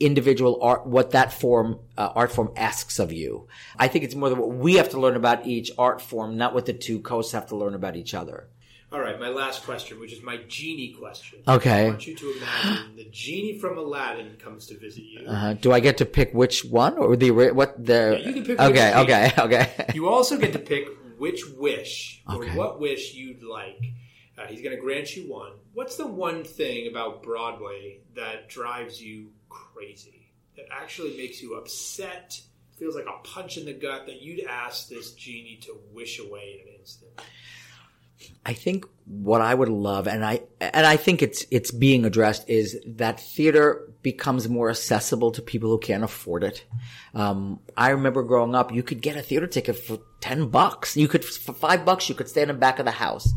individual 0.01 0.59
art, 0.61 0.87
what 0.87 1.13
that 1.13 1.33
form, 1.33 1.79
uh, 1.97 2.11
art 2.15 2.33
form 2.33 2.53
asks 2.57 2.99
of 2.99 3.13
you. 3.13 3.47
I 3.79 3.89
think 3.89 4.05
it's 4.05 4.15
more 4.15 4.29
than 4.29 4.39
what 4.39 4.51
we 4.51 4.75
have 4.75 4.91
to 4.91 5.01
learn 5.01 5.17
about 5.17 5.47
each 5.47 5.71
art 5.79 6.03
form, 6.03 6.37
not 6.37 6.55
what 6.55 6.67
the 6.67 6.73
two 6.73 7.01
coasts 7.01 7.33
have 7.33 7.47
to 7.47 7.57
learn 7.57 7.75
about 7.75 7.97
each 7.97 8.13
other. 8.13 8.49
All 8.93 9.01
right, 9.01 9.19
my 9.19 9.31
last 9.31 9.65
question, 9.65 9.99
which 9.99 10.13
is 10.13 10.23
my 10.23 10.37
genie 10.49 10.93
question. 10.93 11.39
Okay. 11.49 11.87
I 11.87 11.89
want 11.89 12.07
you 12.07 12.15
to 12.15 12.33
imagine 12.37 12.97
the 12.97 13.05
genie 13.05 13.59
from 13.59 13.79
Aladdin 13.79 14.37
comes 14.37 14.67
to 14.67 14.77
visit 14.77 15.05
you. 15.05 15.27
Uh, 15.27 15.55
do 15.55 15.73
I 15.73 15.81
get 15.81 15.97
to 15.99 16.05
pick 16.05 16.35
which 16.35 16.67
one 16.67 16.99
or 16.99 17.17
the 17.17 17.31
what 17.31 17.83
the? 17.83 18.19
Yeah, 18.21 18.29
you 18.29 18.35
can 18.35 18.45
pick 18.45 18.61
Okay, 18.61 18.95
okay, 18.95 19.33
okay. 19.39 19.87
You 19.95 20.11
also 20.11 20.37
get 20.37 20.53
to 20.53 20.59
pick 20.59 20.89
which 21.23 21.47
wish 21.57 22.21
or 22.29 22.43
Okay. 22.45 22.57
what 22.57 22.81
wish 22.81 23.15
you'd 23.15 23.45
like. 23.45 23.81
Uh, 24.37 24.45
he's 24.49 24.61
going 24.61 24.75
to 24.75 24.83
grant 24.83 25.15
you 25.17 25.31
one. 25.31 25.53
What's 25.73 25.95
the 25.97 26.07
one 26.07 26.43
thing 26.43 26.89
about 26.89 27.23
Broadway 27.23 28.01
that 28.17 28.49
drives 28.49 29.01
you 29.01 29.31
crazy? 29.49 30.33
That 30.57 30.67
actually 30.73 31.17
makes 31.17 31.41
you 31.41 31.55
upset? 31.55 32.41
Feels 32.77 32.97
like 32.97 33.07
a 33.07 33.23
punch 33.23 33.57
in 33.57 33.67
the 33.67 33.73
gut 33.73 34.07
that 34.07 34.21
you'd 34.21 34.47
ask 34.47 34.89
this 34.89 35.13
genie 35.13 35.61
to 35.63 35.79
wish 35.93 36.19
away 36.19 36.61
in 36.61 36.69
an 36.69 36.81
instant. 36.81 37.13
I 38.45 38.53
think 38.53 38.87
what 39.07 39.41
I 39.41 39.55
would 39.55 39.69
love, 39.69 40.07
and 40.07 40.25
I 40.25 40.43
and 40.61 40.87
I 40.87 40.97
think 40.97 41.23
it's 41.23 41.45
it's 41.51 41.71
being 41.71 42.05
addressed, 42.05 42.49
is 42.49 42.81
that 42.87 43.21
theater 43.21 43.93
becomes 44.03 44.49
more 44.49 44.71
accessible 44.71 45.33
to 45.33 45.43
people 45.43 45.71
who 45.71 45.79
can't 45.79 46.05
afford 46.05 46.45
it. 46.45 46.65
Um, 47.15 47.61
I 47.77 47.91
remember 47.91 48.23
growing 48.23 48.55
up, 48.55 48.73
you 48.73 48.83
could 48.83 49.03
get 49.03 49.17
a 49.17 49.23
theater 49.23 49.47
ticket 49.47 49.77
for 49.77 50.01
ten 50.21 50.49
bucks. 50.49 50.97
You 50.97 51.09
could 51.09 51.25
for 51.25 51.53
five 51.53 51.85
bucks, 51.85 52.09
you 52.09 52.15
could 52.15 52.29
stand 52.29 52.51
in 52.51 52.59
back 52.59 52.79
of 52.79 52.85
the 52.85 52.93
house, 52.93 53.29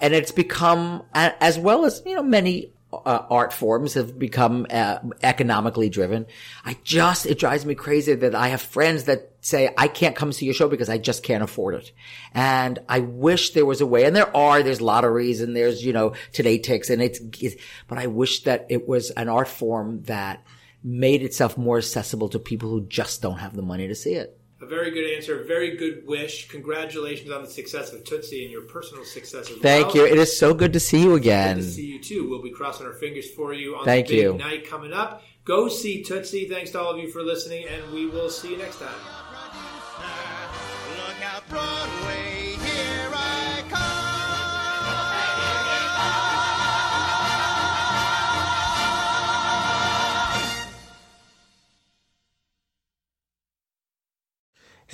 and 0.00 0.14
it's 0.14 0.32
become 0.32 1.02
as 1.14 1.58
well 1.58 1.84
as 1.84 2.02
you 2.06 2.14
know 2.14 2.22
many. 2.22 2.72
Uh, 2.92 3.22
art 3.30 3.52
forms 3.52 3.94
have 3.94 4.18
become 4.18 4.66
uh, 4.68 4.98
economically 5.22 5.88
driven. 5.88 6.26
I 6.64 6.76
just, 6.82 7.24
it 7.24 7.38
drives 7.38 7.64
me 7.64 7.76
crazy 7.76 8.14
that 8.14 8.34
I 8.34 8.48
have 8.48 8.60
friends 8.60 9.04
that 9.04 9.30
say, 9.40 9.72
I 9.78 9.86
can't 9.86 10.16
come 10.16 10.32
see 10.32 10.44
your 10.44 10.54
show 10.54 10.68
because 10.68 10.88
I 10.88 10.98
just 10.98 11.22
can't 11.22 11.44
afford 11.44 11.76
it. 11.76 11.92
And 12.34 12.80
I 12.88 12.98
wish 12.98 13.50
there 13.50 13.64
was 13.64 13.80
a 13.80 13.86
way, 13.86 14.06
and 14.06 14.16
there 14.16 14.36
are, 14.36 14.64
there's 14.64 14.80
lotteries 14.80 15.40
and 15.40 15.54
there's, 15.54 15.84
you 15.84 15.92
know, 15.92 16.14
TodayTix 16.32 16.90
and 16.90 17.00
it's, 17.00 17.20
it's 17.38 17.62
but 17.86 17.98
I 17.98 18.08
wish 18.08 18.42
that 18.42 18.66
it 18.68 18.88
was 18.88 19.10
an 19.12 19.28
art 19.28 19.48
form 19.48 20.02
that 20.04 20.44
made 20.82 21.22
itself 21.22 21.56
more 21.56 21.78
accessible 21.78 22.28
to 22.30 22.40
people 22.40 22.70
who 22.70 22.80
just 22.86 23.22
don't 23.22 23.38
have 23.38 23.54
the 23.54 23.62
money 23.62 23.86
to 23.86 23.94
see 23.94 24.14
it. 24.14 24.39
A 24.62 24.66
very 24.66 24.90
good 24.90 25.16
answer, 25.16 25.40
a 25.40 25.44
very 25.46 25.76
good 25.76 26.06
wish. 26.06 26.48
Congratulations 26.48 27.30
on 27.30 27.42
the 27.42 27.48
success 27.48 27.94
of 27.94 28.04
Tootsie 28.04 28.42
and 28.42 28.52
your 28.52 28.62
personal 28.62 29.04
success 29.04 29.50
as 29.50 29.56
Thank 29.56 29.94
well. 29.94 30.06
you. 30.06 30.12
It 30.12 30.18
is 30.18 30.38
so 30.38 30.52
good 30.52 30.74
to 30.74 30.80
see 30.80 31.02
you 31.02 31.14
again. 31.14 31.56
Good 31.56 31.62
to 31.62 31.70
see 31.70 31.86
you 31.86 32.02
too. 32.02 32.28
We'll 32.28 32.42
be 32.42 32.50
crossing 32.50 32.86
our 32.86 32.92
fingers 32.92 33.30
for 33.30 33.54
you 33.54 33.76
on 33.76 33.86
Thank 33.86 34.08
the 34.08 34.16
big 34.16 34.22
you. 34.22 34.34
night 34.34 34.68
coming 34.68 34.92
up. 34.92 35.22
Go 35.46 35.68
see 35.68 36.02
Tootsie. 36.02 36.46
Thanks 36.46 36.72
to 36.72 36.80
all 36.80 36.92
of 36.92 36.98
you 36.98 37.10
for 37.10 37.22
listening, 37.22 37.66
and 37.68 37.90
we 37.92 38.06
will 38.06 38.28
see 38.28 38.50
you 38.50 38.58
next 38.58 38.78
time. 38.78 39.19